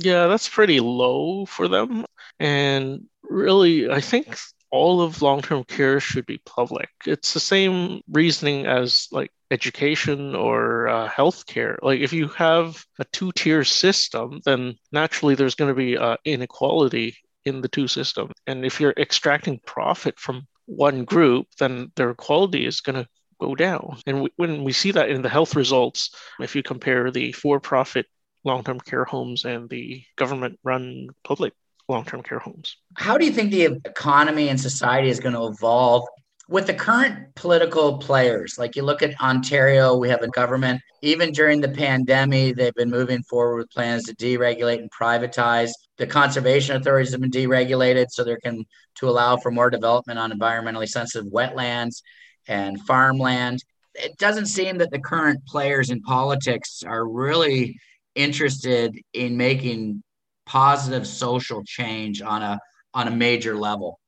Yeah 0.00 0.26
that's 0.26 0.48
pretty 0.48 0.80
low 0.80 1.46
for 1.46 1.68
them. 1.68 2.04
And 2.38 3.06
really 3.22 3.90
i 3.90 4.00
think 4.00 4.36
all 4.70 5.00
of 5.00 5.22
long-term 5.22 5.64
care 5.64 6.00
should 6.00 6.26
be 6.26 6.40
public. 6.44 6.88
It's 7.06 7.32
the 7.32 7.40
same 7.40 8.02
reasoning 8.10 8.66
as 8.66 9.08
like 9.10 9.30
education 9.50 10.34
or 10.34 10.88
uh, 10.88 11.08
healthcare. 11.08 11.76
Like 11.82 12.00
if 12.00 12.12
you 12.12 12.28
have 12.28 12.84
a 12.98 13.04
two-tier 13.06 13.64
system, 13.64 14.40
then 14.44 14.76
naturally 14.92 15.34
there's 15.34 15.54
going 15.54 15.70
to 15.70 15.74
be 15.74 15.96
uh, 15.96 16.16
inequality 16.24 17.16
in 17.46 17.62
the 17.62 17.68
two 17.68 17.88
systems. 17.88 18.32
And 18.46 18.64
if 18.64 18.80
you're 18.80 18.94
extracting 18.98 19.60
profit 19.64 20.18
from 20.18 20.46
one 20.66 21.04
group, 21.04 21.46
then 21.58 21.92
their 21.96 22.12
quality 22.14 22.66
is 22.66 22.80
going 22.80 22.96
to 22.96 23.08
go 23.40 23.54
down. 23.54 23.98
And 24.06 24.22
we, 24.22 24.30
when 24.36 24.64
we 24.64 24.72
see 24.72 24.90
that 24.92 25.08
in 25.08 25.22
the 25.22 25.28
health 25.28 25.54
results, 25.56 26.14
if 26.40 26.54
you 26.54 26.62
compare 26.62 27.10
the 27.10 27.32
for 27.32 27.60
profit 27.60 28.06
long 28.44 28.62
term 28.62 28.80
care 28.80 29.04
homes 29.04 29.44
and 29.44 29.68
the 29.68 30.02
government 30.16 30.58
run 30.62 31.08
public 31.24 31.52
long 31.88 32.04
term 32.04 32.22
care 32.22 32.38
homes. 32.38 32.76
How 32.96 33.18
do 33.18 33.24
you 33.24 33.32
think 33.32 33.50
the 33.50 33.64
economy 33.84 34.48
and 34.48 34.60
society 34.60 35.08
is 35.08 35.20
going 35.20 35.34
to 35.34 35.46
evolve 35.46 36.06
with 36.48 36.66
the 36.66 36.74
current 36.74 37.34
political 37.34 37.98
players? 37.98 38.56
Like 38.58 38.76
you 38.76 38.82
look 38.82 39.02
at 39.02 39.20
Ontario, 39.20 39.96
we 39.96 40.08
have 40.08 40.22
a 40.22 40.28
government, 40.28 40.80
even 41.02 41.32
during 41.32 41.60
the 41.60 41.68
pandemic, 41.68 42.56
they've 42.56 42.74
been 42.74 42.90
moving 42.90 43.22
forward 43.22 43.56
with 43.56 43.70
plans 43.70 44.04
to 44.04 44.14
deregulate 44.14 44.78
and 44.78 44.90
privatize. 44.90 45.70
The 45.98 46.06
conservation 46.06 46.76
authorities 46.76 47.12
have 47.12 47.20
been 47.20 47.30
deregulated 47.30 48.06
so 48.10 48.22
they 48.22 48.36
can 48.36 48.64
to 48.96 49.08
allow 49.08 49.36
for 49.36 49.50
more 49.50 49.70
development 49.70 50.18
on 50.18 50.32
environmentally 50.32 50.88
sensitive 50.88 51.30
wetlands 51.32 52.02
and 52.46 52.80
farmland. 52.82 53.62
It 53.94 54.16
doesn't 54.18 54.46
seem 54.46 54.78
that 54.78 54.90
the 54.90 54.98
current 54.98 55.44
players 55.46 55.90
in 55.90 56.02
politics 56.02 56.82
are 56.86 57.06
really 57.06 57.78
interested 58.14 58.96
in 59.12 59.36
making 59.36 60.02
positive 60.46 61.06
social 61.06 61.62
change 61.64 62.22
on 62.22 62.42
a 62.42 62.58
on 62.94 63.08
a 63.08 63.10
major 63.10 63.56
level. 63.56 63.98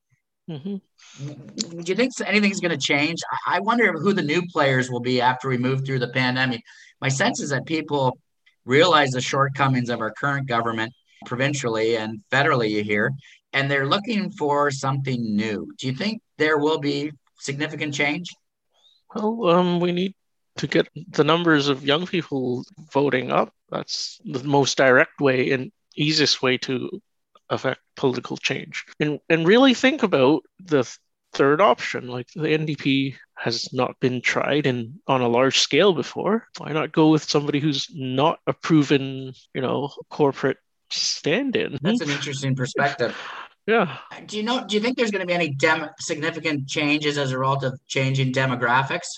Mm-hmm. 0.49 0.77
Do 1.19 1.83
you 1.85 1.95
think 1.95 2.13
anything's 2.25 2.61
going 2.61 2.79
to 2.79 2.87
change? 2.87 3.21
I 3.47 3.61
wonder 3.61 3.93
who 3.93 4.13
the 4.13 4.23
new 4.23 4.43
players 4.47 4.91
will 4.91 5.01
be 5.01 5.21
after 5.21 5.49
we 5.49 5.59
move 5.59 5.85
through 5.85 5.99
the 5.99 6.09
pandemic. 6.09 6.63
My 7.01 7.09
sense 7.09 7.41
is 7.41 7.51
that 7.51 7.67
people 7.67 8.19
realize 8.65 9.11
the 9.11 9.21
shortcomings 9.21 9.89
of 9.89 10.01
our 10.01 10.13
current 10.13 10.47
government, 10.47 10.93
provincially 11.27 11.97
and 11.97 12.21
federally, 12.31 12.71
you 12.71 12.85
hear, 12.85 13.13
and 13.53 13.71
they're 13.71 13.89
looking 13.89 14.31
for 14.31 14.71
something 14.71 15.37
new. 15.37 15.69
Do 15.79 15.89
you 15.89 15.95
think 15.95 16.23
there 16.37 16.59
will 16.59 16.79
be 16.79 17.13
significant 17.39 17.95
change? 17.95 18.29
Well, 19.15 19.49
um, 19.49 19.81
we 19.81 19.91
need 19.91 20.15
to 20.59 20.67
get 20.67 20.89
the 21.09 21.25
numbers 21.25 21.69
of 21.69 21.85
young 21.85 22.07
people 22.07 22.65
voting 22.93 23.33
up. 23.33 23.53
That's 23.71 24.21
the 24.25 24.45
most 24.45 24.77
direct 24.77 25.21
way 25.21 25.51
and 25.51 25.73
easiest 25.97 26.43
way 26.43 26.59
to 26.59 27.01
affect 27.51 27.81
political 27.97 28.37
change. 28.37 28.85
And 29.01 29.19
and 29.29 29.47
really 29.47 29.75
think 29.75 30.03
about 30.03 30.43
the 30.61 30.85
third 31.33 31.61
option. 31.61 32.09
Like 32.09 32.29
the 32.35 32.49
NDP 32.49 33.17
has 33.37 33.73
not 33.73 33.99
been 34.01 34.21
tried 34.21 34.67
in 34.67 35.01
on 35.07 35.21
a 35.21 35.29
large 35.29 35.59
scale 35.59 35.93
before. 35.93 36.47
Why 36.59 36.73
not 36.73 36.93
go 36.93 37.09
with 37.09 37.25
somebody 37.25 37.61
who's 37.61 37.89
not 37.95 38.41
a 38.47 38.53
proven, 38.53 39.33
you 39.55 39.61
know, 39.61 39.91
corporate 40.11 40.59
stand-in? 40.91 41.79
That's 41.81 42.01
an 42.01 42.11
interesting 42.11 42.57
perspective. 42.57 43.17
Yeah. 43.67 43.99
Do 44.27 44.39
you 44.39 44.43
know? 44.43 44.65
Do 44.67 44.77
you 44.77 44.81
think 44.81 44.97
there's 44.97 45.11
going 45.11 45.21
to 45.21 45.27
be 45.27 45.35
any 45.35 45.51
dem- 45.51 45.91
significant 46.01 46.69
changes 46.69 47.19
as 47.19 47.33
a 47.33 47.39
result 47.39 47.65
of 47.65 47.79
changing 47.87 48.33
demographics? 48.33 49.09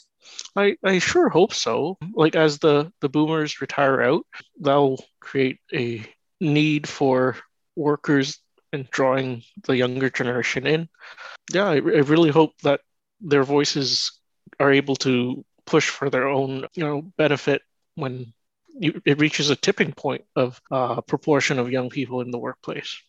I, 0.57 0.77
I 0.85 0.99
sure 0.99 1.29
hope 1.29 1.55
so. 1.55 1.99
Like 2.15 2.35
as 2.35 2.59
the 2.59 2.93
the 3.01 3.09
boomers 3.09 3.61
retire 3.61 4.03
out, 4.03 4.27
that'll 4.61 5.05
create 5.21 5.59
a 5.73 6.05
need 6.41 6.89
for 6.89 7.37
workers 7.77 8.41
and 8.73 8.89
drawing 8.91 9.43
the 9.65 9.77
younger 9.77 10.11
generation 10.11 10.67
in. 10.67 10.89
Yeah, 11.53 11.69
I, 11.69 11.75
I 11.77 11.79
really 11.79 12.31
hope 12.31 12.53
that 12.63 12.81
their 13.21 13.43
voices 13.43 14.13
are 14.59 14.73
able 14.73 14.97
to 14.97 15.45
push 15.67 15.89
for 15.89 16.11
their 16.11 16.29
own, 16.29 16.67
you 16.75 16.85
know, 16.85 17.03
benefit 17.17 17.63
when 17.95 18.33
you, 18.69 19.01
it 19.05 19.21
reaches 19.21 19.51
a 19.51 19.57
tipping 19.57 19.93
point 19.93 20.25
of 20.37 20.61
uh, 20.71 21.01
proportion 21.03 21.59
of 21.59 21.71
young 21.71 21.91
people 21.91 22.21
in 22.21 22.31
the 22.31 22.39
workplace. 22.39 23.01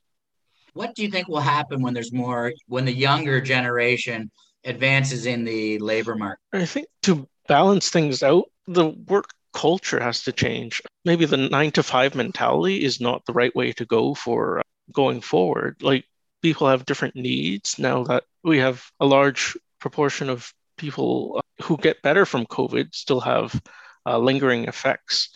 What 0.74 0.96
do 0.96 1.04
you 1.04 1.10
think 1.10 1.28
will 1.28 1.42
happen 1.42 1.82
when 1.82 1.94
there's 1.94 2.14
more, 2.14 2.54
when 2.68 2.86
the 2.86 2.94
younger 2.94 3.42
generation 3.42 4.32
advances 4.64 5.26
in 5.26 5.44
the 5.44 5.80
labor 5.80 6.16
market? 6.16 6.40
I 6.54 6.66
think 6.66 6.88
to 7.04 7.28
balance 7.48 7.90
things 7.90 8.24
out, 8.24 8.46
the 8.68 8.90
work 9.08 9.30
culture 9.54 10.00
has 10.00 10.24
to 10.24 10.32
change. 10.32 10.82
Maybe 11.04 11.26
the 11.26 11.38
nine 11.38 11.72
to 11.72 11.84
five 11.84 12.16
mentality 12.16 12.84
is 12.84 13.02
not 13.02 13.26
the 13.26 13.34
right 13.34 13.54
way 13.56 13.74
to 13.74 13.86
go 13.86 14.14
for 14.14 14.60
uh, 14.60 14.64
going 14.92 15.22
forward. 15.22 15.78
Like 15.82 16.06
people 16.42 16.68
have 16.68 16.86
different 16.86 17.16
needs 17.16 17.78
now 17.80 18.04
that 18.06 18.24
we 18.44 18.60
have 18.60 18.84
a 19.00 19.06
large 19.06 19.58
proportion 19.80 20.30
of 20.30 20.54
people 20.78 21.36
uh, 21.38 21.64
who 21.64 21.78
get 21.78 22.02
better 22.02 22.26
from 22.26 22.46
COVID 22.46 22.94
still 22.94 23.20
have 23.20 23.60
uh, 24.06 24.18
lingering 24.18 24.66
effects. 24.66 25.36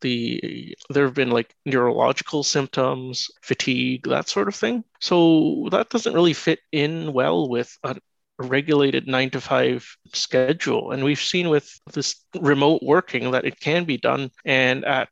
The 0.00 0.76
there 0.90 1.04
have 1.04 1.14
been 1.14 1.30
like 1.30 1.54
neurological 1.64 2.42
symptoms, 2.42 3.30
fatigue, 3.42 4.06
that 4.08 4.28
sort 4.28 4.48
of 4.48 4.54
thing. 4.54 4.84
So 5.00 5.68
that 5.70 5.88
doesn't 5.88 6.12
really 6.12 6.34
fit 6.34 6.60
in 6.72 7.12
well 7.12 7.48
with 7.48 7.76
a 7.84 7.96
regulated 8.38 9.06
nine 9.06 9.30
to 9.30 9.40
five 9.40 9.86
schedule. 10.12 10.90
And 10.90 11.04
we've 11.04 11.20
seen 11.20 11.48
with 11.48 11.70
this 11.92 12.16
remote 12.38 12.82
working 12.82 13.30
that 13.30 13.46
it 13.46 13.60
can 13.60 13.84
be 13.84 13.96
done 13.96 14.30
and 14.44 14.84
at 14.84 15.08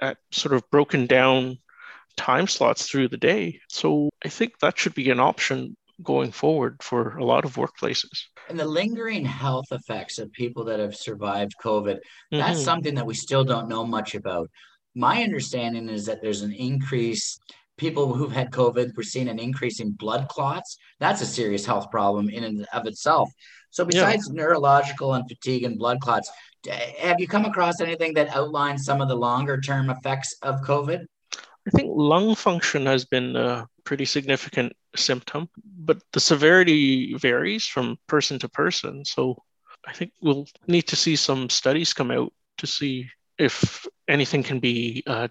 at 0.00 0.18
sort 0.32 0.54
of 0.54 0.68
broken 0.70 1.06
down 1.06 1.58
time 2.16 2.46
slots 2.46 2.88
through 2.88 3.08
the 3.08 3.16
day. 3.16 3.60
So 3.68 4.10
I 4.24 4.28
think 4.28 4.58
that 4.60 4.78
should 4.78 4.94
be 4.94 5.10
an 5.10 5.20
option 5.20 5.76
going 6.02 6.32
forward 6.32 6.82
for 6.82 7.16
a 7.16 7.24
lot 7.24 7.44
of 7.44 7.54
workplaces. 7.54 8.24
And 8.48 8.58
the 8.58 8.64
lingering 8.64 9.24
health 9.24 9.66
effects 9.70 10.18
of 10.18 10.32
people 10.32 10.64
that 10.64 10.80
have 10.80 10.96
survived 10.96 11.54
COVID, 11.62 11.98
that's 12.30 12.58
mm-hmm. 12.58 12.64
something 12.64 12.94
that 12.94 13.06
we 13.06 13.14
still 13.14 13.44
don't 13.44 13.68
know 13.68 13.86
much 13.86 14.14
about. 14.14 14.50
My 14.94 15.22
understanding 15.22 15.88
is 15.88 16.06
that 16.06 16.20
there's 16.20 16.42
an 16.42 16.52
increase 16.52 17.38
people 17.78 18.14
who've 18.14 18.32
had 18.32 18.50
COVID, 18.50 18.92
we're 18.96 19.02
seeing 19.02 19.28
an 19.28 19.38
increase 19.38 19.80
in 19.80 19.90
blood 19.92 20.28
clots. 20.28 20.76
That's 21.00 21.20
a 21.20 21.26
serious 21.26 21.64
health 21.64 21.90
problem 21.90 22.28
in 22.28 22.44
and 22.44 22.66
of 22.72 22.86
itself. 22.86 23.30
So, 23.70 23.84
besides 23.84 24.28
yeah. 24.28 24.42
neurological 24.42 25.14
and 25.14 25.26
fatigue 25.26 25.64
and 25.64 25.78
blood 25.78 26.00
clots, 26.00 26.30
have 26.98 27.18
you 27.18 27.26
come 27.26 27.44
across 27.44 27.80
anything 27.80 28.14
that 28.14 28.28
outlines 28.36 28.84
some 28.84 29.00
of 29.00 29.08
the 29.08 29.16
longer 29.16 29.60
term 29.60 29.90
effects 29.90 30.36
of 30.42 30.60
COVID? 30.60 31.06
I 31.66 31.70
think 31.70 31.90
lung 31.94 32.34
function 32.34 32.86
has 32.86 33.04
been 33.04 33.36
a 33.36 33.68
pretty 33.84 34.04
significant 34.04 34.72
symptom, 34.96 35.48
but 35.64 36.02
the 36.12 36.20
severity 36.20 37.14
varies 37.14 37.66
from 37.66 37.98
person 38.06 38.38
to 38.40 38.48
person. 38.48 39.04
So, 39.04 39.42
I 39.86 39.92
think 39.92 40.12
we'll 40.20 40.46
need 40.68 40.82
to 40.88 40.96
see 40.96 41.16
some 41.16 41.50
studies 41.50 41.92
come 41.92 42.10
out 42.10 42.32
to 42.58 42.66
see 42.66 43.08
if 43.38 43.86
anything 44.08 44.42
can 44.42 44.60
be 44.60 45.02
uh, 45.06 45.28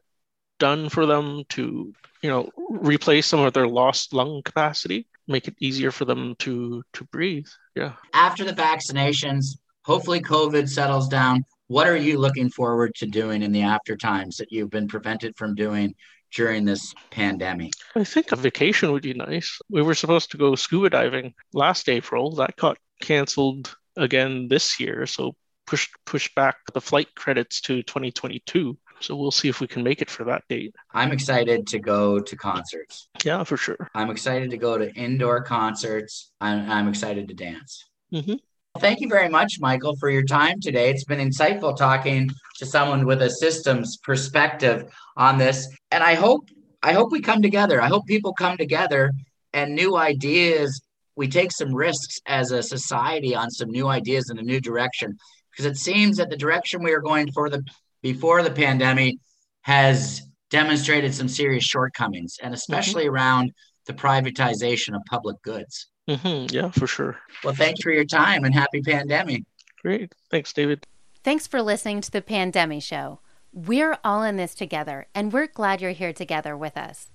done 0.59 0.89
for 0.89 1.05
them 1.05 1.43
to 1.49 1.93
you 2.21 2.29
know 2.29 2.49
replace 2.69 3.27
some 3.27 3.39
of 3.39 3.53
their 3.53 3.67
lost 3.67 4.13
lung 4.13 4.41
capacity 4.43 5.07
make 5.27 5.47
it 5.47 5.55
easier 5.59 5.91
for 5.91 6.05
them 6.05 6.35
to 6.39 6.83
to 6.93 7.03
breathe. 7.05 7.47
Yeah. 7.75 7.93
After 8.13 8.43
the 8.43 8.53
vaccinations 8.53 9.57
hopefully 9.83 10.21
covid 10.21 10.69
settles 10.69 11.07
down. 11.07 11.43
What 11.67 11.87
are 11.87 11.97
you 11.97 12.19
looking 12.19 12.49
forward 12.49 12.93
to 12.95 13.05
doing 13.05 13.41
in 13.41 13.51
the 13.51 13.61
after 13.61 13.95
times 13.95 14.37
that 14.37 14.51
you've 14.51 14.69
been 14.69 14.87
prevented 14.87 15.37
from 15.37 15.55
doing 15.55 15.95
during 16.31 16.65
this 16.65 16.93
pandemic 17.09 17.71
i 17.95 18.03
think 18.03 18.31
a 18.31 18.35
vacation 18.35 18.91
would 18.91 19.03
be 19.03 19.13
nice 19.13 19.59
we 19.69 19.81
were 19.81 19.95
supposed 19.95 20.31
to 20.31 20.37
go 20.37 20.55
scuba 20.55 20.89
diving 20.89 21.33
last 21.53 21.89
april 21.89 22.35
that 22.35 22.55
got 22.55 22.77
canceled 23.01 23.75
again 23.97 24.47
this 24.47 24.79
year 24.79 25.05
so 25.05 25.35
pushed 25.67 25.91
pushed 26.05 26.33
back 26.35 26.57
the 26.73 26.81
flight 26.81 27.13
credits 27.15 27.61
to 27.61 27.83
2022 27.83 28.77
so 29.01 29.15
we'll 29.15 29.31
see 29.31 29.49
if 29.49 29.59
we 29.59 29.67
can 29.67 29.83
make 29.83 30.01
it 30.01 30.09
for 30.09 30.23
that 30.25 30.43
date. 30.47 30.75
I'm 30.93 31.11
excited 31.11 31.67
to 31.67 31.79
go 31.79 32.19
to 32.19 32.35
concerts. 32.35 33.09
Yeah, 33.25 33.43
for 33.43 33.57
sure. 33.57 33.89
I'm 33.95 34.11
excited 34.11 34.51
to 34.51 34.57
go 34.57 34.77
to 34.77 34.93
indoor 34.93 35.41
concerts. 35.41 36.31
I'm, 36.39 36.69
I'm 36.69 36.87
excited 36.87 37.27
to 37.29 37.33
dance. 37.33 37.89
Mm-hmm. 38.13 38.35
Thank 38.79 39.01
you 39.01 39.09
very 39.09 39.27
much, 39.27 39.59
Michael, 39.59 39.95
for 39.97 40.09
your 40.09 40.23
time 40.23 40.59
today. 40.61 40.89
It's 40.89 41.03
been 41.03 41.19
insightful 41.19 41.75
talking 41.75 42.29
to 42.57 42.65
someone 42.65 43.05
with 43.05 43.21
a 43.21 43.29
systems 43.29 43.97
perspective 43.97 44.91
on 45.17 45.37
this. 45.37 45.67
And 45.91 46.03
I 46.03 46.13
hope 46.15 46.49
I 46.81 46.93
hope 46.93 47.11
we 47.11 47.21
come 47.21 47.41
together. 47.41 47.81
I 47.81 47.87
hope 47.87 48.07
people 48.07 48.33
come 48.33 48.57
together 48.57 49.11
and 49.53 49.75
new 49.75 49.97
ideas. 49.97 50.81
We 51.15 51.27
take 51.27 51.51
some 51.51 51.75
risks 51.75 52.19
as 52.25 52.51
a 52.51 52.63
society 52.63 53.35
on 53.35 53.51
some 53.51 53.69
new 53.69 53.87
ideas 53.87 54.29
in 54.29 54.39
a 54.39 54.43
new 54.43 54.61
direction 54.61 55.17
because 55.51 55.65
it 55.65 55.77
seems 55.77 56.17
that 56.17 56.29
the 56.29 56.37
direction 56.37 56.81
we 56.81 56.93
are 56.93 57.01
going 57.01 57.31
for 57.33 57.49
the 57.49 57.63
before 58.01 58.41
the 58.41 58.51
pandemic 58.51 59.17
has 59.61 60.21
demonstrated 60.49 61.13
some 61.13 61.27
serious 61.27 61.63
shortcomings, 61.63 62.37
and 62.41 62.53
especially 62.53 63.03
mm-hmm. 63.03 63.15
around 63.15 63.51
the 63.85 63.93
privatization 63.93 64.95
of 64.95 65.01
public 65.09 65.39
goods. 65.43 65.90
Mm-hmm. 66.09 66.53
Yeah, 66.53 66.71
for 66.71 66.87
sure. 66.87 67.17
Well, 67.43 67.53
thanks 67.53 67.81
for 67.81 67.91
your 67.91 68.05
time 68.05 68.43
and 68.43 68.53
happy 68.53 68.81
pandemic. 68.81 69.43
Great. 69.81 70.13
Thanks, 70.29 70.51
David. 70.53 70.85
Thanks 71.23 71.47
for 71.47 71.61
listening 71.61 72.01
to 72.01 72.11
the 72.11 72.21
Pandemic 72.21 72.83
Show. 72.83 73.19
We're 73.53 73.97
all 74.03 74.23
in 74.23 74.37
this 74.37 74.55
together, 74.55 75.07
and 75.13 75.31
we're 75.31 75.47
glad 75.47 75.81
you're 75.81 75.91
here 75.91 76.13
together 76.13 76.57
with 76.57 76.77
us. 76.77 77.11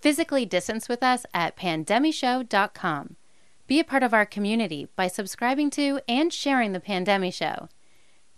Physically 0.00 0.46
distance 0.46 0.88
with 0.88 1.02
us 1.02 1.26
at 1.34 1.56
pandemishow.com. 1.56 3.16
Be 3.66 3.80
a 3.80 3.84
part 3.84 4.02
of 4.02 4.14
our 4.14 4.26
community 4.26 4.88
by 4.96 5.06
subscribing 5.06 5.70
to 5.70 6.00
and 6.08 6.32
sharing 6.32 6.72
the 6.72 6.80
Pandemic 6.80 7.34
Show. 7.34 7.68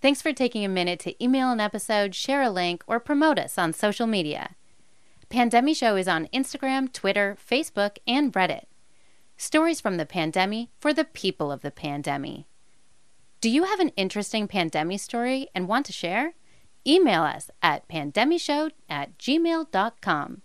Thanks 0.01 0.21
for 0.21 0.33
taking 0.33 0.65
a 0.65 0.69
minute 0.69 0.99
to 1.01 1.23
email 1.23 1.51
an 1.51 1.61
episode, 1.61 2.15
share 2.15 2.43
a 2.43 2.51
link, 2.51 2.83
or 2.87 2.99
promote 2.99 3.39
us 3.39 3.57
on 3.57 3.73
social 3.73 4.07
media. 4.07 4.57
Pandemic 5.29 5.77
Show 5.77 5.97
is 5.97 6.09
on 6.09 6.27
Instagram, 6.35 6.93
Twitter, 6.93 7.37
Facebook, 7.41 7.99
and 8.07 8.33
Reddit. 8.33 8.65
Stories 9.43 9.81
from 9.81 9.97
the 9.97 10.07
pandemic 10.07 10.69
for 10.79 10.95
the 10.95 11.05
people 11.05 11.51
of 11.51 11.63
the 11.63 11.73
pandemic. 11.73 12.45
Do 13.41 13.51
you 13.51 13.65
have 13.65 13.81
an 13.81 13.89
interesting 13.97 14.47
pandemic 14.47 15.01
story 15.01 15.49
and 15.53 15.67
want 15.67 15.85
to 15.87 15.93
share? 15.93 16.35
email 16.87 17.25
us 17.25 17.51
at 17.61 17.89
pandemishow 17.89 18.71
at 18.89 19.19
gmail.com. 19.19 20.43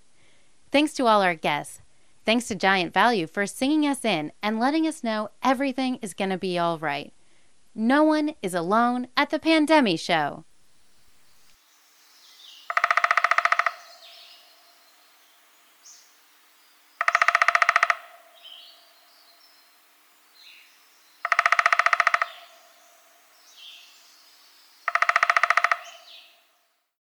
Thanks 0.72 0.94
to 0.96 1.06
all 1.06 1.22
our 1.22 1.36
guests. 1.36 1.82
Thanks 2.26 2.48
to 2.48 2.56
Giant 2.56 2.92
Value 2.92 3.28
for 3.28 3.46
singing 3.46 3.86
us 3.86 4.04
in 4.04 4.32
and 4.42 4.60
letting 4.60 4.88
us 4.88 5.04
know 5.04 5.30
everything 5.44 5.98
is 5.98 6.16
going 6.16 6.32
to 6.32 6.38
be 6.40 6.58
all 6.58 6.80
right. 6.80 7.14
No 7.76 8.02
one 8.02 8.34
is 8.42 8.56
alone 8.56 9.10
at 9.16 9.30
the 9.30 9.38
Pandemic 9.38 10.00
Show. 10.00 10.44